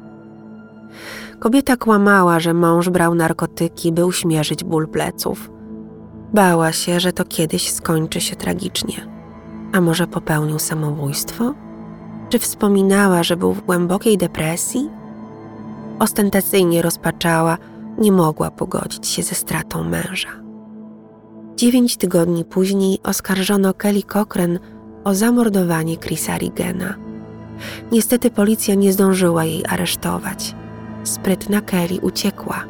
Kobieta 1.39 1.77
kłamała, 1.77 2.41
że 2.41 2.55
mąż 2.55 2.89
brał 2.89 3.15
narkotyki, 3.15 3.93
by 3.93 4.07
uśmierzyć 4.07 4.65
ból 4.65 4.89
pleców. 4.89 5.51
Bała 6.35 6.73
się, 6.73 7.01
że 7.01 7.13
to 7.13 7.25
kiedyś 7.25 7.71
skończy 7.73 8.21
się 8.21 8.37
tragicznie. 8.37 9.20
A 9.73 9.81
może 9.81 10.07
popełnił 10.07 10.59
samobójstwo? 10.59 11.55
Czy 12.29 12.39
wspominała, 12.39 13.23
że 13.23 13.37
był 13.37 13.53
w 13.53 13.67
głębokiej 13.67 14.19
depresji? 14.19 14.91
Ostentacyjnie 15.99 16.83
rozpaczała, 16.83 17.59
nie 17.99 18.13
mogła 18.13 18.51
pogodzić 18.51 19.07
się 19.07 19.23
ze 19.23 19.35
stratą 19.35 19.85
męża. 19.85 20.29
Dziewięć 21.57 21.97
tygodni 21.97 22.45
później 22.45 22.99
oskarżono 23.03 23.75
Kelly 23.75 24.03
Cochran 24.03 24.59
o 25.05 25.15
zamordowanie 25.15 25.97
Chrisa 25.97 26.39
Rigena. 26.39 26.95
Niestety 27.93 28.31
policja 28.31 28.75
nie 28.75 28.93
zdążyła 28.93 29.45
jej 29.45 29.65
aresztować. 29.69 30.55
Sprytna 31.05 31.61
Kelly 31.61 32.01
uciekła. 32.01 32.65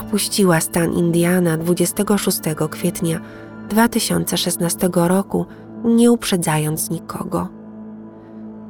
Opuściła 0.00 0.60
stan 0.60 0.92
Indiana 0.92 1.56
26 1.56 2.38
kwietnia 2.70 3.20
2016 3.68 4.88
roku 4.94 5.46
nie 5.84 6.12
uprzedzając 6.12 6.90
nikogo. 6.90 7.48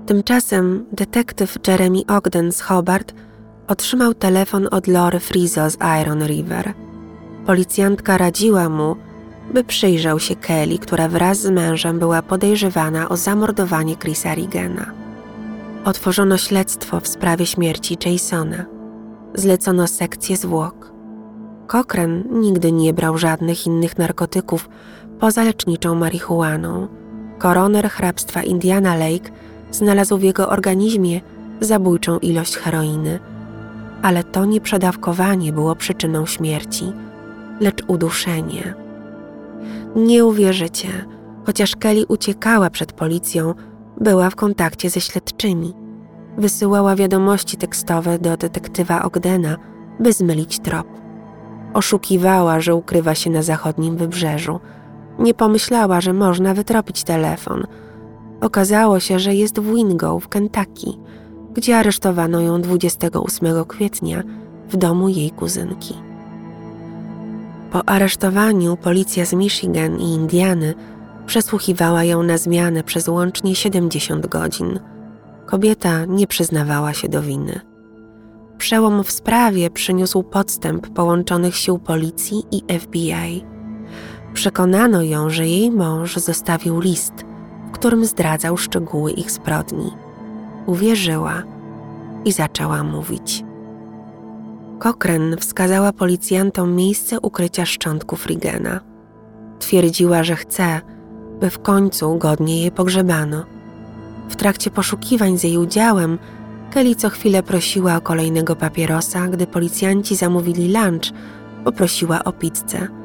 Tymczasem 0.07 0.87
detektyw 0.93 1.59
Jeremy 1.69 2.03
Ogden 2.09 2.53
z 2.53 2.61
Hobart 2.61 3.15
otrzymał 3.69 4.15
telefon 4.15 4.69
od 4.71 4.87
Lory 4.87 5.21
Frizo 5.21 5.71
z 5.71 5.77
Iron 6.03 6.27
River. 6.27 6.75
Policjantka 7.47 8.19
radziła 8.19 8.69
mu, 8.69 8.97
by 9.55 9.65
przyjrzał 9.65 10.21
się 10.21 10.37
Kelly, 10.37 10.79
która 10.79 11.09
wraz 11.09 11.39
z 11.39 11.51
mężem 11.51 11.99
była 11.99 12.23
podejrzewana 12.23 13.09
o 13.09 13.17
zamordowanie 13.17 13.97
Chrisa 13.97 14.35
Rigena. 14.35 14.87
Otworzono 15.85 16.37
śledztwo 16.37 17.01
w 17.01 17.09
sprawie 17.09 17.47
śmierci 17.47 17.99
Jasona. 18.07 18.65
Zlecono 19.35 19.87
sekcję 19.87 20.37
zwłok. 20.37 20.93
Cochran 21.67 22.25
nigdy 22.31 22.73
nie 22.73 22.95
brał 22.95 23.19
żadnych 23.19 23.67
innych 23.67 23.99
narkotyków 23.99 24.69
poza 25.21 25.45
leczniczą 25.45 25.95
marihuaną– 25.95 26.89
Koroner 27.45 27.89
hrabstwa 27.91 28.43
Indiana 28.43 28.95
Lake 28.95 29.31
znalazł 29.71 30.19
w 30.19 30.23
jego 30.23 30.49
organizmie 30.49 31.21
zabójczą 31.61 32.19
ilość 32.19 32.57
heroiny, 32.57 33.19
ale 34.03 34.25
to 34.25 34.45
nie 34.45 34.61
przedawkowanie 34.61 35.53
było 35.53 35.77
przyczyną 35.77 36.27
śmierci, 36.27 36.93
lecz 37.61 37.83
uduszenie. 37.87 38.75
Nie 39.97 40.25
uwierzycie, 40.25 40.89
chociaż 41.47 41.77
Kelly 41.77 42.07
uciekała 42.07 42.71
przed 42.71 42.93
policją, 42.93 43.55
była 44.01 44.31
w 44.31 44.37
kontakcie 44.37 44.91
ze 44.91 45.01
śledczymi. 45.01 45.75
Wysyłała 46.39 46.97
wiadomości 46.97 47.57
tekstowe 47.57 48.19
do 48.19 48.37
detektywa 48.37 49.03
Ogdena, 49.03 49.57
by 50.01 50.13
zmylić 50.13 50.61
trop. 50.61 50.87
Oszukiwała, 51.75 52.61
że 52.61 52.75
ukrywa 52.75 53.15
się 53.15 53.31
na 53.31 53.43
zachodnim 53.43 53.97
wybrzeżu– 53.97 54.61
nie 55.19 55.35
pomyślała, 55.35 56.01
że 56.01 56.13
można 56.13 56.55
wytropić 56.55 57.05
telefon. 57.05 57.67
Okazało 58.41 59.01
się, 59.01 59.19
że 59.19 59.35
jest 59.35 59.61
w 59.61 59.75
Wingo 59.75 60.21
w 60.21 60.29
Kentucky, 60.29 60.91
gdzie 61.55 61.79
aresztowano 61.79 62.41
ją 62.41 62.61
28 62.61 63.65
kwietnia 63.65 64.23
w 64.69 64.77
domu 64.77 65.09
jej 65.09 65.31
kuzynki. 65.31 65.95
Po 67.73 67.89
aresztowaniu 67.89 68.77
policja 68.77 69.27
z 69.27 69.33
Michigan 69.33 70.01
i 70.01 70.05
Indiany 70.05 70.75
przesłuchiwała 71.27 72.05
ją 72.05 72.23
na 72.23 72.39
zmianę 72.39 72.83
przez 72.83 73.09
łącznie 73.09 73.55
70 73.55 74.27
godzin. 74.27 74.81
Kobieta 75.47 76.05
nie 76.05 76.27
przyznawała 76.27 76.93
się 76.93 77.09
do 77.09 77.23
winy. 77.23 77.61
Przełom 78.59 79.05
w 79.05 79.11
sprawie 79.11 79.71
przyniósł 79.71 80.23
podstęp 80.23 80.89
połączonych 80.89 81.57
sił 81.57 81.79
policji 81.79 82.43
i 82.51 82.79
FBI. 82.79 83.54
Przekonano 84.35 85.03
ją, 85.03 85.31
że 85.31 85.47
jej 85.47 85.71
mąż 85.71 86.17
zostawił 86.17 86.81
list, 86.81 87.13
w 87.69 87.71
którym 87.71 88.05
zdradzał 88.05 88.57
szczegóły 88.57 89.13
ich 89.13 89.31
zbrodni. 89.31 89.91
Uwierzyła 90.67 91.43
i 92.25 92.33
zaczęła 92.33 92.83
mówić. 92.85 93.45
Cochrane 94.79 95.37
wskazała 95.37 95.93
policjantom 95.93 96.75
miejsce 96.75 97.21
ukrycia 97.21 97.67
szczątków 97.67 98.27
Rigena. 98.27 98.81
Twierdziła, 99.59 100.23
że 100.23 100.37
chce, 100.37 100.81
by 101.41 101.51
w 101.51 101.59
końcu 101.59 102.19
godnie 102.19 102.63
je 102.65 102.71
pogrzebano. 102.71 103.45
W 104.29 104.37
trakcie 104.37 104.71
poszukiwań 104.71 105.39
z 105.39 105.45
jej 105.45 105.59
udziałem 105.59 106.19
Kelly 106.71 106.95
co 106.95 107.11
chwilę 107.11 107.43
prosiła 107.43 107.97
o 107.97 108.01
kolejnego 108.01 108.57
papierosa, 108.57 109.29
gdy 109.29 109.47
policjanci 109.47 110.17
zamówili 110.17 110.73
lunch, 110.73 111.13
poprosiła 111.65 112.25
o 112.25 112.33
pizzę. 112.33 113.04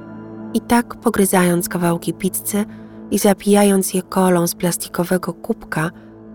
I 0.54 0.62
tak, 0.62 0.96
pogryzając 0.96 1.70
kawałki 1.70 2.14
pizzy 2.14 2.66
i 3.12 3.20
zapijając 3.20 3.94
je 3.94 4.02
kolą 4.02 4.48
z 4.48 4.56
plastikowego 4.56 5.34
kubka, 5.34 5.92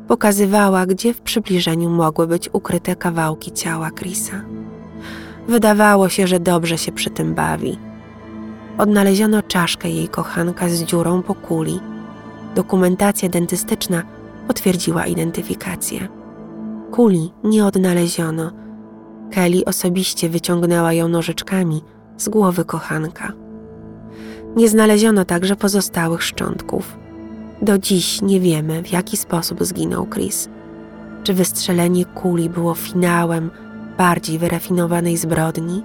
pokazywała, 0.08 0.86
gdzie 0.86 1.14
w 1.14 1.20
przybliżeniu 1.20 1.90
mogły 1.90 2.26
być 2.26 2.50
ukryte 2.52 2.96
kawałki 2.96 3.52
ciała 3.52 3.90
Chrisa. 3.90 4.44
Wydawało 5.48 6.08
się, 6.08 6.26
że 6.26 6.40
dobrze 6.40 6.78
się 6.78 6.92
przy 6.92 7.10
tym 7.10 7.34
bawi. 7.34 7.78
Odnaleziono 8.78 9.42
czaszkę 9.42 9.90
jej 9.90 10.08
kochanka 10.08 10.68
z 10.68 10.82
dziurą 10.82 11.22
po 11.22 11.34
kuli. 11.34 11.80
Dokumentacja 12.54 13.28
dentystyczna 13.28 14.02
potwierdziła 14.48 15.06
identyfikację. 15.06 16.08
Kuli 16.90 17.32
nie 17.44 17.66
odnaleziono. 17.66 18.50
Kelly 19.30 19.64
osobiście 19.64 20.28
wyciągnęła 20.28 20.92
ją 20.92 21.08
nożyczkami 21.08 21.82
z 22.16 22.28
głowy 22.28 22.64
kochanka. 22.64 23.43
Nie 24.56 24.68
znaleziono 24.68 25.24
także 25.24 25.56
pozostałych 25.56 26.22
szczątków. 26.22 26.96
Do 27.62 27.78
dziś 27.78 28.22
nie 28.22 28.40
wiemy, 28.40 28.82
w 28.82 28.92
jaki 28.92 29.16
sposób 29.16 29.64
zginął 29.64 30.06
Chris. 30.06 30.48
Czy 31.22 31.34
wystrzelenie 31.34 32.04
kuli 32.04 32.50
było 32.50 32.74
finałem 32.74 33.50
bardziej 33.98 34.38
wyrafinowanej 34.38 35.16
zbrodni, 35.16 35.82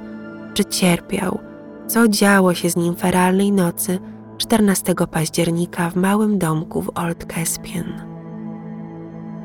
czy 0.53 0.65
cierpiał, 0.65 1.39
co 1.87 2.07
działo 2.07 2.53
się 2.53 2.69
z 2.69 2.75
nim 2.75 2.95
feralnej 2.95 3.51
nocy 3.51 3.99
14 4.37 4.95
października 5.11 5.89
w 5.89 5.95
małym 5.95 6.39
domku 6.39 6.81
w 6.81 6.91
Old 6.95 7.25
Caspian. 7.25 7.93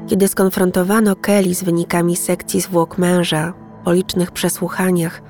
Kiedy 0.07 0.28
skonfrontowano 0.28 1.16
Kelly 1.16 1.54
z 1.54 1.64
wynikami 1.64 2.16
sekcji 2.16 2.61
zwłok 2.61 2.99
męża, 2.99 3.52
po 3.85 3.93
licznych 3.93 4.31
przesłuchaniach 4.31 5.23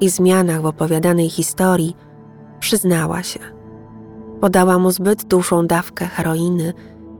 i 0.00 0.08
zmianach 0.08 0.62
w 0.62 0.66
opowiadanej 0.66 1.30
historii, 1.30 1.96
przyznała 2.62 3.22
się. 3.22 3.40
Podała 4.40 4.78
mu 4.78 4.90
zbyt 4.90 5.24
dużą 5.24 5.66
dawkę 5.66 6.06
heroiny 6.06 6.72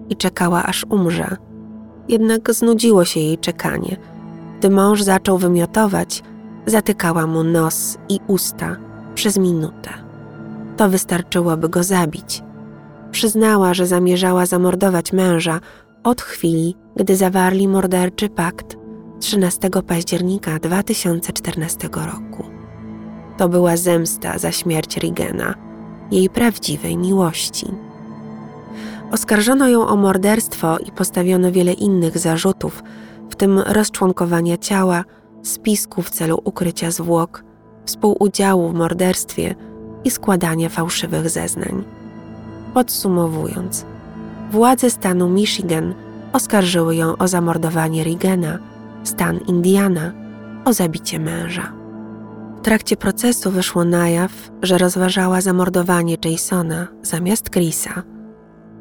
i 0.08 0.16
czekała 0.16 0.62
aż 0.62 0.86
umrze. 0.88 1.36
Jednak 2.08 2.52
znudziło 2.54 3.04
się 3.04 3.20
jej 3.20 3.38
czekanie. 3.38 3.96
Gdy 4.58 4.70
mąż 4.70 5.02
zaczął 5.02 5.38
wymiotować, 5.38 6.22
zatykała 6.66 7.26
mu 7.26 7.44
nos 7.44 7.98
i 8.08 8.20
usta 8.26 8.76
przez 9.14 9.38
minutę. 9.38 9.90
To 10.76 10.88
wystarczyło, 10.88 11.56
by 11.56 11.68
go 11.68 11.82
zabić. 11.82 12.42
Przyznała, 13.10 13.74
że 13.74 13.86
zamierzała 13.86 14.46
zamordować 14.46 15.12
męża 15.12 15.60
od 16.04 16.22
chwili, 16.22 16.76
gdy 16.96 17.16
zawarli 17.16 17.68
morderczy 17.68 18.28
pakt 18.28 18.76
13 19.20 19.70
października 19.86 20.58
2014 20.58 21.88
roku. 21.94 22.51
To 23.42 23.48
była 23.48 23.76
zemsta 23.76 24.38
za 24.38 24.52
śmierć 24.52 24.96
Rigena, 24.96 25.54
jej 26.10 26.30
prawdziwej 26.30 26.96
miłości. 26.96 27.66
Oskarżono 29.10 29.68
ją 29.68 29.86
o 29.88 29.96
morderstwo 29.96 30.78
i 30.78 30.92
postawiono 30.92 31.52
wiele 31.52 31.72
innych 31.72 32.18
zarzutów, 32.18 32.82
w 33.30 33.36
tym 33.36 33.58
rozczłonkowania 33.58 34.56
ciała, 34.58 35.04
spisku 35.42 36.02
w 36.02 36.10
celu 36.10 36.40
ukrycia 36.44 36.90
zwłok, 36.90 37.44
współudziału 37.84 38.68
w 38.68 38.74
morderstwie 38.74 39.54
i 40.04 40.10
składania 40.10 40.68
fałszywych 40.68 41.30
zeznań. 41.30 41.84
Podsumowując, 42.74 43.86
władze 44.50 44.90
stanu 44.90 45.28
Michigan 45.28 45.94
oskarżyły 46.32 46.96
ją 46.96 47.16
o 47.16 47.28
zamordowanie 47.28 48.04
Rigena, 48.04 48.58
stan 49.04 49.38
Indiana 49.38 50.12
o 50.64 50.72
zabicie 50.72 51.18
męża. 51.18 51.81
W 52.62 52.64
trakcie 52.64 52.96
procesu 52.96 53.50
wyszło 53.50 53.84
na 53.84 54.08
jaw, 54.08 54.32
że 54.62 54.78
rozważała 54.78 55.40
zamordowanie 55.40 56.16
Jasona 56.24 56.86
zamiast 57.02 57.50
Chrisa. 57.50 58.02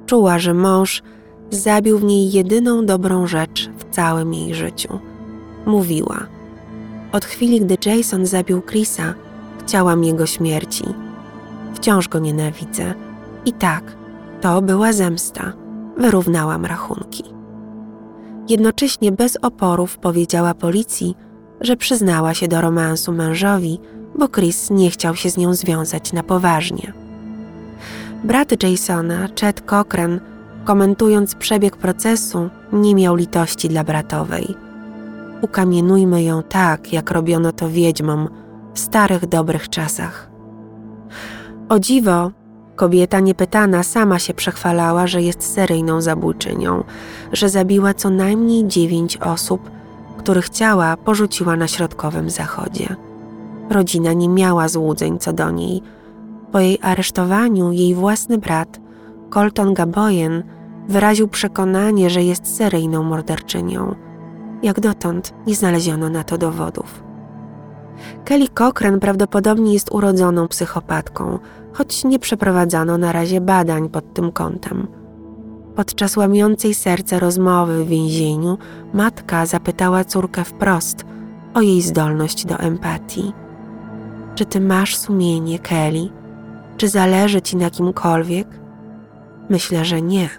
Czuła, 0.06 0.40
że 0.40 0.54
mąż 0.54 1.04
zabił 1.50 2.00
w 2.00 2.04
niej 2.04 2.32
jedyną 2.32 2.86
dobrą 2.86 3.28
rzecz 3.28 3.70
w 3.78 3.96
całym 3.96 4.34
jej 4.34 4.56
życiu. 4.56 5.00
Mówiła: 5.66 6.20
Od 7.12 7.26
chwili, 7.26 7.62
gdy 7.62 7.78
Jason 7.86 8.26
zabił 8.26 8.62
Chrisa, 8.62 9.14
chciałam 9.64 10.04
jego 10.04 10.26
śmierci. 10.26 10.86
Wciąż 11.74 12.08
go 12.08 12.20
nienawidzę. 12.20 12.94
I 13.46 13.54
tak, 13.54 13.98
to 14.42 14.62
była 14.62 14.94
zemsta. 14.94 15.54
Wyrównałam 15.98 16.66
rachunki. 16.66 17.24
Jednocześnie 18.50 19.12
bez 19.12 19.38
oporów 19.42 19.98
powiedziała 19.98 20.54
policji, 20.54 21.16
że 21.62 21.78
przyznała 21.78 22.34
się 22.34 22.48
do 22.48 22.62
romansu 22.62 23.12
mężowi, 23.12 23.80
bo 24.16 24.30
Chris 24.30 24.70
nie 24.70 24.90
chciał 24.90 25.16
się 25.16 25.30
z 25.30 25.38
nią 25.38 25.54
związać 25.54 26.14
na 26.14 26.24
poważnie. 26.24 26.94
Brat 28.24 28.64
Jasona, 28.64 29.28
Chet 29.40 29.62
Cochran, 29.62 30.20
komentując 30.66 31.36
przebieg 31.36 31.78
procesu, 31.78 32.50
nie 32.74 32.96
miał 32.96 33.16
litości 33.16 33.70
dla 33.70 33.84
bratowej. 33.84 34.56
Ukamienujmy 35.42 36.24
ją 36.24 36.44
tak, 36.44 36.94
jak 36.94 37.12
robiono 37.12 37.52
to 37.52 37.70
wiedźmom 37.70 38.30
w 38.74 38.80
starych, 38.80 39.26
dobrych 39.26 39.70
czasach. 39.70 40.30
O 41.70 41.80
dziwo, 41.80 42.32
Kobieta 42.76 43.20
niepytana 43.20 43.84
sama 43.84 44.20
się 44.20 44.34
przechwalała, 44.34 45.08
że 45.08 45.22
jest 45.22 45.54
seryjną 45.54 46.02
zabójczynią, 46.02 46.84
że 47.32 47.50
zabiła 47.50 47.94
co 47.94 48.10
najmniej 48.10 48.68
dziewięć 48.68 49.18
osób, 49.18 49.70
których 50.22 50.50
ciała 50.50 50.98
porzuciła 50.98 51.56
na 51.56 51.68
środkowym 51.68 52.30
zachodzie. 52.30 52.96
Rodzina 53.70 54.14
nie 54.14 54.30
miała 54.30 54.68
złudzeń 54.68 55.20
co 55.20 55.34
do 55.34 55.52
niej. 55.52 55.82
Po 56.52 56.60
jej 56.60 56.80
aresztowaniu 56.82 57.72
jej 57.72 57.96
własny 57.96 58.38
brat, 58.38 58.80
Colton 59.30 59.74
Gaboyen, 59.74 60.44
wyraził 60.88 61.28
przekonanie, 61.28 62.10
że 62.10 62.24
jest 62.24 62.56
seryjną 62.58 63.04
morderczynią. 63.04 63.96
Jak 64.64 64.80
dotąd 64.80 65.34
nie 65.48 65.56
znaleziono 65.56 66.10
na 66.10 66.24
to 66.24 66.38
dowodów. 66.38 67.04
Kelly 68.26 68.48
Cochran 68.48 69.00
prawdopodobnie 69.00 69.74
jest 69.74 69.92
urodzoną 69.92 70.48
psychopatką, 70.48 71.40
choć 71.74 72.04
nie 72.04 72.20
przeprowadzano 72.20 72.98
na 72.98 73.12
razie 73.12 73.42
badań 73.42 73.90
pod 73.90 74.14
tym 74.14 74.32
kątem. 74.32 75.01
Podczas 75.76 76.18
łamiącej 76.18 76.74
serce 76.74 77.20
rozmowy 77.20 77.86
w 77.86 77.88
więzieniu 77.88 78.58
matka 78.94 79.46
zapytała 79.46 80.04
córkę 80.04 80.44
wprost 80.44 81.06
o 81.54 81.62
jej 81.62 81.82
zdolność 81.82 82.46
do 82.46 82.58
empatii. 82.58 83.34
Czy 84.36 84.46
ty 84.46 84.60
masz 84.60 84.98
sumienie, 84.98 85.60
Kelly? 85.60 86.10
Czy 86.78 86.90
zależy 86.90 87.42
ci 87.42 87.58
na 87.58 87.70
kimkolwiek? 87.70 88.48
Myślę, 89.50 89.86
że 89.86 90.02
nie. 90.02 90.30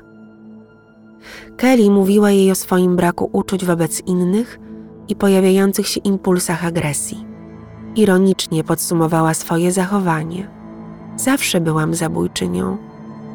Kelly 1.56 1.90
mówiła 1.90 2.30
jej 2.30 2.50
o 2.50 2.54
swoim 2.54 2.96
braku 2.96 3.30
uczuć 3.32 3.64
wobec 3.64 4.00
innych 4.06 4.58
i 5.08 5.16
pojawiających 5.16 5.88
się 5.88 6.00
impulsach 6.00 6.64
agresji. 6.64 7.26
Ironicznie 7.96 8.64
podsumowała 8.64 9.34
swoje 9.34 9.72
zachowanie. 9.72 10.50
Zawsze 11.16 11.60
byłam 11.60 11.94
zabójczynią. 11.94 12.91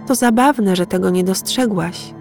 To 0.08 0.16
zabawne, 0.16 0.76
że 0.76 0.86
tego 0.86 1.10
nie 1.10 1.24
dostrzegłaś. 1.24 2.14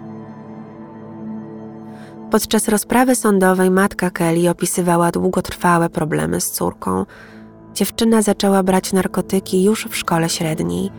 Podczas 2.31 2.67
rozprawy 2.67 3.15
sądowej 3.15 3.71
matka 3.71 4.09
Kelly 4.09 4.49
opisywała 4.49 5.11
długotrwałe 5.11 5.89
problemy 5.89 6.41
z 6.41 6.51
córką. 6.51 7.05
Dziewczyna 7.73 8.21
zaczęła 8.21 8.63
brać 8.63 8.93
narkotyki 8.93 9.63
już 9.63 9.85
w 9.85 9.95
szkole 9.95 10.29
średniej. 10.29 10.91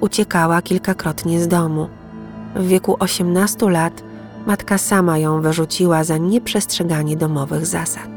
Uciekała 0.00 0.62
kilkakrotnie 0.62 1.40
z 1.40 1.48
domu. 1.48 1.88
W 2.56 2.66
wieku 2.66 2.96
18 2.98 3.70
lat 3.70 4.02
matka 4.46 4.78
sama 4.78 5.18
ją 5.18 5.42
wyrzuciła 5.42 6.04
za 6.04 6.16
nieprzestrzeganie 6.18 7.16
domowych 7.16 7.66
zasad. 7.66 8.08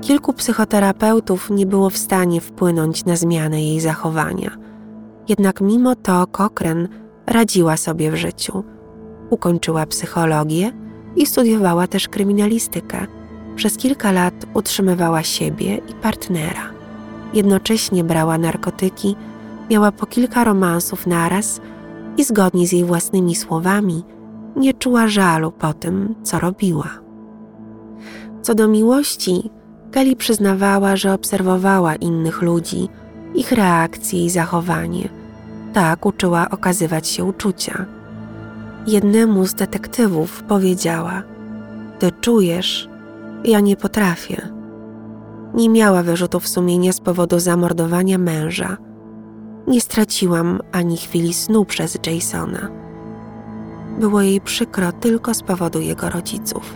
Kilku 0.00 0.32
psychoterapeutów 0.32 1.50
nie 1.50 1.66
było 1.66 1.90
w 1.90 1.98
stanie 1.98 2.40
wpłynąć 2.40 3.04
na 3.04 3.16
zmianę 3.16 3.62
jej 3.62 3.80
zachowania. 3.80 4.50
Jednak 5.28 5.60
mimo 5.60 5.94
to 5.94 6.26
Cochrane 6.26 7.07
radziła 7.28 7.76
sobie 7.76 8.10
w 8.10 8.16
życiu. 8.16 8.64
Ukończyła 9.30 9.86
psychologię 9.86 10.72
i 11.16 11.26
studiowała 11.26 11.86
też 11.86 12.08
kryminalistykę. 12.08 13.06
Przez 13.56 13.76
kilka 13.76 14.12
lat 14.12 14.34
utrzymywała 14.54 15.22
siebie 15.22 15.76
i 15.76 15.94
partnera. 15.94 16.70
Jednocześnie 17.34 18.04
brała 18.04 18.38
narkotyki, 18.38 19.16
miała 19.70 19.92
po 19.92 20.06
kilka 20.06 20.44
romansów 20.44 21.06
naraz 21.06 21.60
i 22.16 22.24
zgodnie 22.24 22.66
z 22.66 22.72
jej 22.72 22.84
własnymi 22.84 23.34
słowami 23.34 24.04
nie 24.56 24.74
czuła 24.74 25.08
żalu 25.08 25.52
po 25.52 25.72
tym, 25.72 26.14
co 26.22 26.38
robiła. 26.38 26.88
Co 28.42 28.54
do 28.54 28.68
miłości, 28.68 29.50
Kelly 29.92 30.16
przyznawała, 30.16 30.96
że 30.96 31.12
obserwowała 31.12 31.94
innych 31.94 32.42
ludzi, 32.42 32.88
ich 33.34 33.52
reakcje 33.52 34.24
i 34.24 34.30
zachowanie. 34.30 35.08
Tak 35.78 36.06
uczyła 36.06 36.50
okazywać 36.50 37.08
się 37.08 37.24
uczucia. 37.24 37.86
Jednemu 38.86 39.46
z 39.46 39.54
detektywów 39.54 40.42
powiedziała: 40.42 41.22
Ty 41.98 42.12
czujesz, 42.20 42.88
ja 43.44 43.60
nie 43.60 43.76
potrafię. 43.76 44.48
Nie 45.54 45.68
miała 45.68 46.02
wyrzutów 46.02 46.48
sumienia 46.48 46.92
z 46.92 47.00
powodu 47.00 47.38
zamordowania 47.38 48.18
męża. 48.18 48.76
Nie 49.66 49.80
straciłam 49.80 50.60
ani 50.72 50.96
chwili 50.96 51.34
snu 51.34 51.64
przez 51.64 51.98
Jasona. 52.06 52.68
Było 54.00 54.22
jej 54.22 54.40
przykro 54.40 54.92
tylko 54.92 55.34
z 55.34 55.42
powodu 55.42 55.80
jego 55.80 56.10
rodziców. 56.10 56.74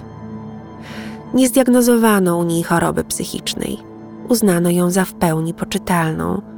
Nie 1.34 1.48
zdiagnozowano 1.48 2.38
u 2.38 2.44
niej 2.44 2.62
choroby 2.62 3.04
psychicznej. 3.04 3.78
Uznano 4.28 4.70
ją 4.70 4.90
za 4.90 5.04
w 5.04 5.14
pełni 5.14 5.54
poczytalną. 5.54 6.51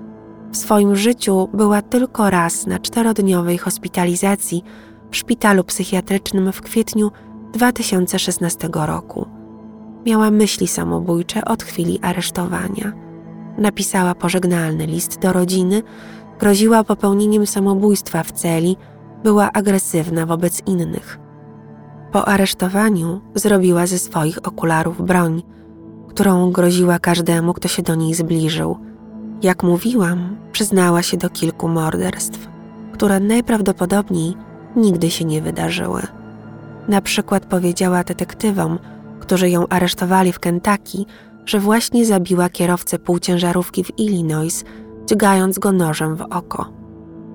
W 0.54 0.56
swoim 0.56 0.96
życiu 0.96 1.48
była 1.54 1.82
tylko 1.82 2.30
raz 2.30 2.66
na 2.66 2.78
czterodniowej 2.78 3.58
hospitalizacji 3.58 4.62
w 5.10 5.16
szpitalu 5.16 5.64
psychiatrycznym 5.64 6.52
w 6.52 6.60
kwietniu 6.60 7.10
2016 7.52 8.68
roku. 8.72 9.26
Miała 10.06 10.30
myśli 10.30 10.68
samobójcze 10.68 11.44
od 11.44 11.62
chwili 11.62 11.98
aresztowania. 12.02 12.92
Napisała 13.58 14.14
pożegnalny 14.14 14.86
list 14.86 15.18
do 15.18 15.32
rodziny, 15.32 15.82
groziła 16.40 16.84
popełnieniem 16.84 17.46
samobójstwa 17.46 18.22
w 18.22 18.32
celi, 18.32 18.76
była 19.24 19.52
agresywna 19.52 20.26
wobec 20.26 20.62
innych. 20.66 21.18
Po 22.12 22.28
aresztowaniu 22.28 23.20
zrobiła 23.34 23.86
ze 23.86 23.98
swoich 23.98 24.38
okularów 24.38 25.06
broń, 25.06 25.42
którą 26.08 26.50
groziła 26.50 26.98
każdemu, 26.98 27.52
kto 27.52 27.68
się 27.68 27.82
do 27.82 27.94
niej 27.94 28.14
zbliżył. 28.14 28.93
Jak 29.42 29.62
mówiłam, 29.62 30.36
przyznała 30.52 31.02
się 31.02 31.16
do 31.16 31.30
kilku 31.30 31.68
morderstw, 31.68 32.48
które 32.92 33.20
najprawdopodobniej 33.20 34.34
nigdy 34.76 35.10
się 35.10 35.24
nie 35.24 35.42
wydarzyły. 35.42 36.02
Na 36.88 37.00
przykład 37.00 37.46
powiedziała 37.46 38.04
detektywom, 38.04 38.78
którzy 39.20 39.50
ją 39.50 39.68
aresztowali 39.68 40.32
w 40.32 40.38
Kentucky, 40.38 40.98
że 41.46 41.60
właśnie 41.60 42.06
zabiła 42.06 42.48
kierowcę 42.48 42.98
półciężarówki 42.98 43.84
w 43.84 43.98
Illinois, 43.98 44.64
dźgając 45.06 45.58
go 45.58 45.72
nożem 45.72 46.16
w 46.16 46.22
oko. 46.22 46.72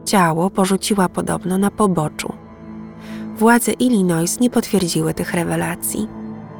Ciało 0.05 0.49
porzuciła 0.49 1.09
podobno 1.09 1.57
na 1.57 1.71
poboczu. 1.71 2.33
Władze 3.37 3.71
Illinois 3.71 4.39
nie 4.39 4.49
potwierdziły 4.49 5.13
tych 5.13 5.33
rewelacji. 5.33 6.07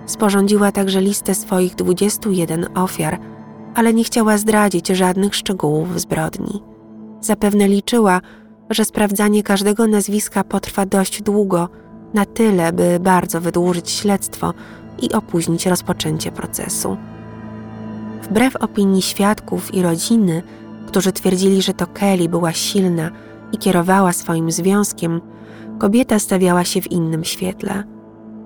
Sporządziła 0.05 0.71
także 0.71 1.01
listę 1.01 1.35
swoich 1.35 1.75
21 1.75 2.77
ofiar, 2.77 3.19
ale 3.75 3.93
nie 3.93 4.03
chciała 4.03 4.37
zdradzić 4.37 4.87
żadnych 4.87 5.35
szczegółów 5.35 6.01
zbrodni. 6.01 6.63
Zapewne 7.21 7.67
liczyła, 7.67 8.21
że 8.69 8.85
sprawdzanie 8.85 9.43
każdego 9.43 9.87
nazwiska 9.87 10.43
potrwa 10.43 10.85
dość 10.85 11.21
długo, 11.21 11.69
na 12.13 12.25
tyle, 12.25 12.73
by 12.73 12.99
bardzo 12.99 13.41
wydłużyć 13.41 13.89
śledztwo 13.89 14.53
i 15.01 15.11
opóźnić 15.13 15.65
rozpoczęcie 15.65 16.31
procesu. 16.31 16.97
Wbrew 18.23 18.55
opinii 18.55 19.01
świadków 19.01 19.73
i 19.73 19.81
rodziny, 19.81 20.43
którzy 20.87 21.11
twierdzili, 21.11 21.61
że 21.61 21.73
to 21.73 21.87
Kelly 21.87 22.29
była 22.29 22.53
silna 22.53 23.11
i 23.51 23.57
kierowała 23.57 24.13
swoim 24.13 24.51
związkiem, 24.51 25.21
kobieta 25.79 26.19
stawiała 26.19 26.63
się 26.63 26.81
w 26.81 26.91
innym 26.91 27.23
świetle. 27.23 27.83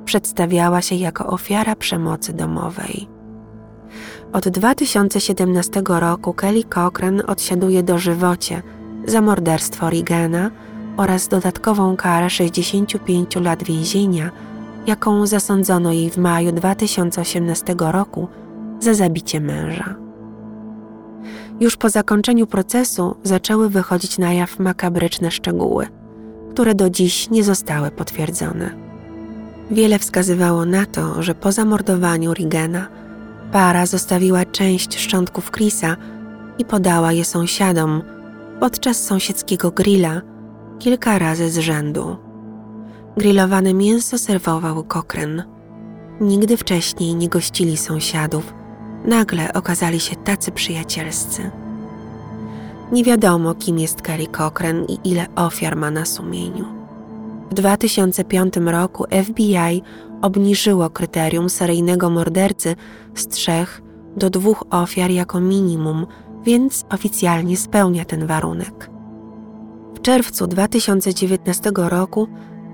Przedstawiała 0.05 0.81
się 0.81 0.95
jako 0.95 1.27
ofiara 1.27 1.75
przemocy 1.75 2.33
domowej. 2.33 3.12
Od 4.33 4.49
2017 4.49 5.81
roku 5.87 6.33
Kelly 6.33 6.63
Cochran 6.63 7.21
odsiaduje 7.27 7.83
dożywocie 7.83 8.61
za 9.07 9.21
morderstwo 9.21 9.89
Rigana 9.89 10.51
oraz 10.97 11.27
dodatkową 11.27 11.95
karę 11.95 12.29
65 12.29 13.35
lat 13.35 13.63
więzienia, 13.63 14.31
jaką 14.87 15.27
zasądzono 15.27 15.91
jej 15.91 16.09
w 16.09 16.17
maju 16.17 16.51
2018 16.51 17.75
roku 17.79 18.27
za 18.79 18.93
zabicie 18.93 19.39
męża. 19.39 19.95
Już 21.59 21.77
po 21.77 21.89
zakończeniu 21.89 22.47
procesu 22.47 23.15
zaczęły 23.23 23.69
wychodzić 23.69 24.17
na 24.17 24.33
jaw 24.33 24.59
makabryczne 24.59 25.31
szczegóły, 25.31 25.87
które 26.51 26.75
do 26.75 26.89
dziś 26.89 27.29
nie 27.29 27.43
zostały 27.43 27.91
potwierdzone. 27.91 28.69
Wiele 29.71 29.99
wskazywało 29.99 30.65
na 30.65 30.85
to, 30.85 31.23
że 31.23 31.35
po 31.35 31.51
zamordowaniu 31.51 32.33
Rigena 32.33 33.02
para 33.53 33.85
zostawiła 33.85 34.45
część 34.45 34.99
szczątków 34.99 35.51
Chrisa 35.51 35.97
i 36.57 36.65
podała 36.65 37.11
je 37.11 37.25
sąsiadom 37.25 38.01
podczas 38.59 39.03
sąsiedzkiego 39.03 39.71
grilla 39.71 40.21
kilka 40.79 41.19
razy 41.19 41.49
z 41.49 41.57
rzędu. 41.57 42.17
Grillowane 43.17 43.73
mięso 43.73 44.17
serwował 44.17 44.83
Kokren. 44.83 45.43
Nigdy 46.21 46.57
wcześniej 46.57 47.15
nie 47.15 47.29
gościli 47.29 47.77
sąsiadów. 47.77 48.53
Nagle 49.05 49.53
okazali 49.53 49.99
się 49.99 50.15
tacy 50.15 50.51
przyjacielscy. 50.51 51.51
Nie 52.91 53.03
wiadomo, 53.03 53.55
kim 53.55 53.79
jest 53.79 54.01
Kerry 54.01 54.27
Cochran 54.27 54.85
i 54.85 55.09
ile 55.09 55.25
ofiar 55.35 55.75
ma 55.75 55.91
na 55.91 56.05
sumieniu. 56.05 56.65
W 57.51 57.53
2005 57.53 58.53
roku 58.57 59.05
FBI 59.25 59.81
obniżyło 60.23 60.89
kryterium 60.89 61.49
seryjnego 61.49 62.09
mordercy 62.09 62.75
z 63.15 63.27
trzech 63.27 63.81
do 64.17 64.29
dwóch 64.29 64.63
ofiar 64.69 65.11
jako 65.11 65.39
minimum, 65.39 66.05
więc 66.43 66.85
oficjalnie 66.89 67.57
spełnia 67.57 68.05
ten 68.05 68.27
warunek. 68.27 68.89
W 69.95 70.01
czerwcu 70.01 70.47
2019 70.47 71.71
roku 71.75 72.27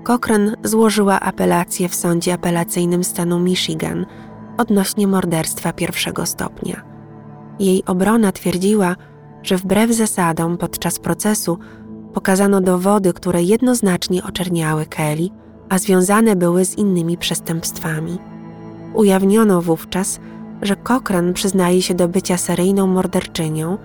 Cochran 0.04 0.56
złożyła 0.64 1.20
apelację 1.20 1.88
w 1.88 1.94
sądzie 1.94 2.34
apelacyjnym 2.34 3.04
stanu 3.04 3.40
Michigan 3.40 4.06
odnośnie 4.58 5.06
morderstwa 5.06 5.72
pierwszego 5.72 6.26
stopnia. 6.26 6.82
Jej 7.58 7.84
obrona 7.84 8.32
twierdziła, 8.32 8.96
że 9.42 9.56
wbrew 9.56 9.90
zasadom 9.90 10.58
podczas 10.58 10.98
procesu 10.98 11.58
pokazano 12.14 12.60
dowody, 12.60 13.12
które 13.12 13.42
jednoznacznie 13.42 14.24
oczerniały 14.24 14.86
Kelly, 14.86 15.28
a 15.70 15.78
związane 15.78 16.36
były 16.36 16.64
z 16.64 16.78
innymi 16.78 17.18
przestępstwami. 17.18 18.18
Ujawniono 18.94 19.62
wówczas, 19.62 20.20
że 20.62 20.76
Cochran 20.76 21.32
przyznaje 21.32 21.82
się 21.82 21.94
do 21.94 22.08
bycia 22.08 22.36
seryjną 22.36 22.86
morderczynią, 22.86 23.78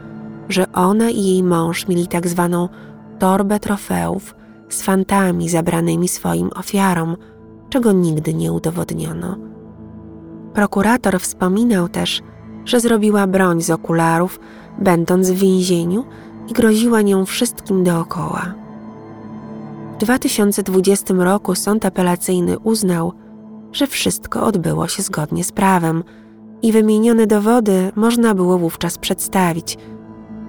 że 0.50 0.72
ona 0.72 1.10
i 1.10 1.24
jej 1.24 1.44
mąż 1.44 1.88
mieli 1.88 2.08
tak 2.08 2.28
zwaną 2.28 2.70
torbę 3.20 3.60
trofeów 3.60 4.36
z 4.70 4.82
fantami 4.82 5.50
zabranymi 5.50 6.08
swoim 6.08 6.50
ofiarom, 6.56 7.18
czego 7.70 7.92
nigdy 7.92 8.34
nie 8.34 8.52
udowodniono. 8.52 9.38
Prokurator 10.54 11.20
wspominał 11.20 11.90
też, 11.90 12.22
że 12.66 12.80
zrobiła 12.80 13.28
broń 13.28 13.62
z 13.62 13.70
okularów, 13.70 14.40
będąc 14.80 15.32
w 15.32 15.38
więzieniu 15.38 16.06
i 16.48 16.54
groziła 16.54 17.02
nią 17.02 17.26
wszystkim 17.26 17.84
dookoła. 17.84 18.65
W 19.96 19.98
2020 19.98 21.14
roku 21.14 21.56
sąd 21.56 21.86
apelacyjny 21.86 22.60
uznał, 22.60 23.14
że 23.72 23.88
wszystko 23.88 24.44
odbyło 24.44 24.88
się 24.88 25.04
zgodnie 25.04 25.44
z 25.44 25.52
prawem 25.52 26.04
i 26.62 26.72
wymienione 26.72 27.28
dowody 27.28 27.92
można 27.96 28.36
było 28.36 28.58
wówczas 28.58 28.98
przedstawić. 28.98 29.78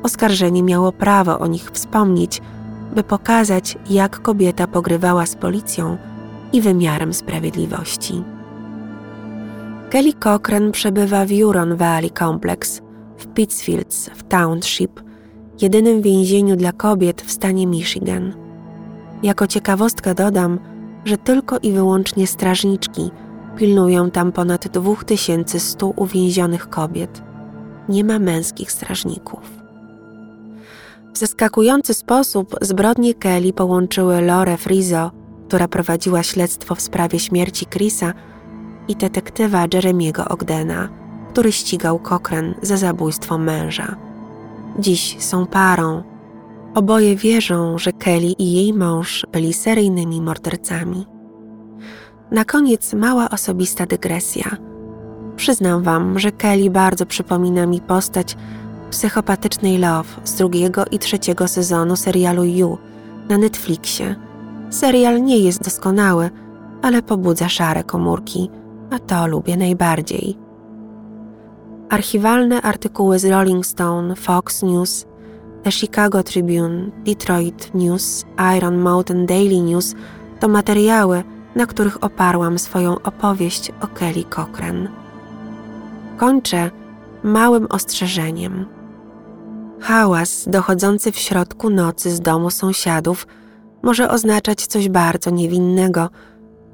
Oskarżenie 0.03 0.63
miało 0.63 0.93
prawo 0.93 1.39
o 1.39 1.47
nich 1.47 1.71
wspomnieć, 1.71 2.43
by 2.95 3.03
pokazać, 3.03 3.79
jak 3.91 4.23
kobieta 4.23 4.67
pogrywała 4.67 5.27
z 5.27 5.35
policją 5.35 5.97
i 6.53 6.61
wymiarem 6.61 7.15
sprawiedliwości. 7.15 8.23
Kelly 9.91 10.13
Cochran 10.13 10.73
przebywa 10.73 11.25
w 11.25 11.31
Huron 11.41 11.77
Valley 11.77 12.11
Complex 12.11 12.83
w 13.19 13.27
Pittsfields 13.27 14.11
w 14.15 14.23
Township, 14.23 15.01
jedynym 15.61 16.03
więzieniu 16.03 16.57
dla 16.57 16.73
kobiet 16.73 17.23
w 17.23 17.33
stanie 17.33 17.67
Michigan. 17.67 18.46
Jako 19.23 19.47
ciekawostkę 19.47 20.15
dodam, 20.15 20.59
że 21.05 21.19
tylko 21.19 21.59
i 21.59 21.73
wyłącznie 21.73 22.27
strażniczki 22.27 23.11
pilnują 23.57 24.11
tam 24.11 24.33
ponad 24.33 24.69
2100 24.69 25.87
uwięzionych 25.87 26.69
kobiet. 26.69 27.23
Nie 27.89 28.05
ma 28.05 28.19
męskich 28.19 28.73
strażników. 28.73 29.41
W 31.15 31.19
zaskakujący 31.19 31.95
sposób 31.95 32.57
zbrodnie 32.61 33.15
Kelly 33.15 33.53
połączyły 33.53 34.23
Lore 34.23 34.57
Frizo, 34.57 35.11
która 35.49 35.69
prowadziła 35.69 36.23
śledztwo 36.23 36.75
w 36.75 36.81
sprawie 36.81 37.19
śmierci 37.19 37.67
Chrisa, 37.67 38.15
i 38.89 38.97
detektywa 38.97 39.67
Jeremiego 39.75 40.25
Ogdena, 40.25 40.89
który 41.31 41.53
ścigał 41.53 41.99
Cochran 41.99 42.55
za 42.63 42.77
zabójstwo 42.77 43.39
męża. 43.39 43.97
Dziś 44.79 45.17
są 45.19 45.47
parą. 45.47 46.03
Oboje 46.77 47.17
wierzą, 47.17 47.79
że 47.79 47.93
Kelly 47.93 48.33
i 48.39 48.53
jej 48.53 48.75
mąż 48.75 49.27
byli 49.33 49.53
seryjnymi 49.53 50.21
mordercami. 50.21 51.07
Na 52.31 52.45
koniec 52.45 52.95
mała 52.95 53.31
osobista 53.31 53.87
dygresja. 53.87 54.57
Przyznam 55.37 55.83
wam, 55.83 56.19
że 56.19 56.33
Kelly 56.33 56.71
bardzo 56.71 57.07
przypomina 57.07 57.67
mi 57.67 57.81
postać 57.81 58.37
psychopatycznej 58.91 59.79
Love 59.79 60.09
z 60.25 60.35
drugiego 60.35 60.85
i 60.91 60.99
trzeciego 60.99 61.49
sezonu 61.49 61.97
serialu 61.97 62.45
You 62.45 62.79
na 63.29 63.39
Netflixie. 63.39 64.17
Serial 64.71 65.23
nie 65.23 65.39
jest 65.39 65.65
doskonały, 65.65 66.31
ale 66.83 67.03
pobudza 67.03 67.49
szare 67.49 67.85
komórki, 67.85 68.51
a 68.91 68.99
to 68.99 69.27
lubię 69.27 69.57
najbardziej. 69.57 70.39
Archiwalne 71.89 72.63
artykuły 72.63 73.19
z 73.19 73.25
Rolling 73.25 73.67
Stone, 73.67 74.17
Fox 74.17 74.63
News, 74.63 75.07
The 75.67 75.73
Chicago 75.73 76.23
Tribune, 76.23 76.91
Detroit 77.05 77.75
News, 77.75 78.25
Iron 78.57 78.79
Mountain 78.79 79.27
Daily 79.27 79.61
News 79.61 79.95
to 80.41 80.49
materiały, 80.49 81.23
na 81.55 81.67
których 81.67 82.05
oparłam 82.05 82.59
swoją 82.59 83.03
opowieść 83.03 83.73
o 83.81 83.87
Kelly 83.87 84.25
Cochran. 84.25 84.89
Kończę 86.17 86.71
małym 87.23 87.67
ostrzeżeniem. 87.71 88.67
Hałas 89.81 90.49
dochodzący 90.49 91.13
w 91.13 91.19
środku 91.19 91.71
nocy 91.71 92.11
z 92.11 92.21
domu 92.21 92.51
sąsiadów 92.51 93.27
może 93.83 94.11
oznaczać 94.11 94.67
coś 94.67 94.89
bardzo 94.89 95.31
niewinnego, 95.31 96.11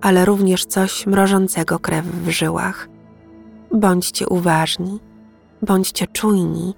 ale 0.00 0.24
również 0.24 0.64
coś 0.64 1.06
mrożącego 1.06 1.78
krew 1.78 2.04
w 2.06 2.30
żyłach. 2.30 2.88
Bądźcie 3.74 4.28
uważni, 4.28 5.00
bądźcie 5.62 6.06
czujni 6.06 6.74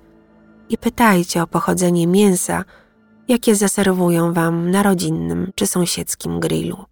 i 0.68 0.78
pytajcie 0.78 1.42
o 1.42 1.46
pochodzenie 1.46 2.06
mięsa, 2.06 2.64
jakie 3.28 3.56
zaserwują 3.56 4.32
wam 4.32 4.70
na 4.70 4.82
rodzinnym 4.82 5.52
czy 5.54 5.66
sąsiedzkim 5.66 6.40
grillu. 6.40 6.84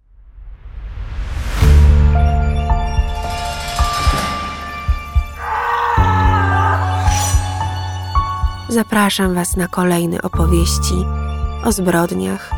Zapraszam 8.68 9.34
Was 9.34 9.56
na 9.56 9.68
kolejne 9.68 10.22
opowieści 10.22 10.94
o 11.64 11.72
zbrodniach, 11.72 12.50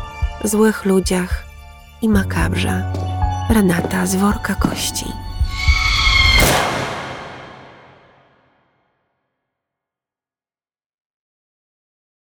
złych 0.43 0.85
ludziach 0.85 1.43
i 2.01 2.09
makabrze. 2.09 2.93
Renata 3.49 4.05
z 4.05 4.15
worka 4.15 4.55
kości. 4.55 5.24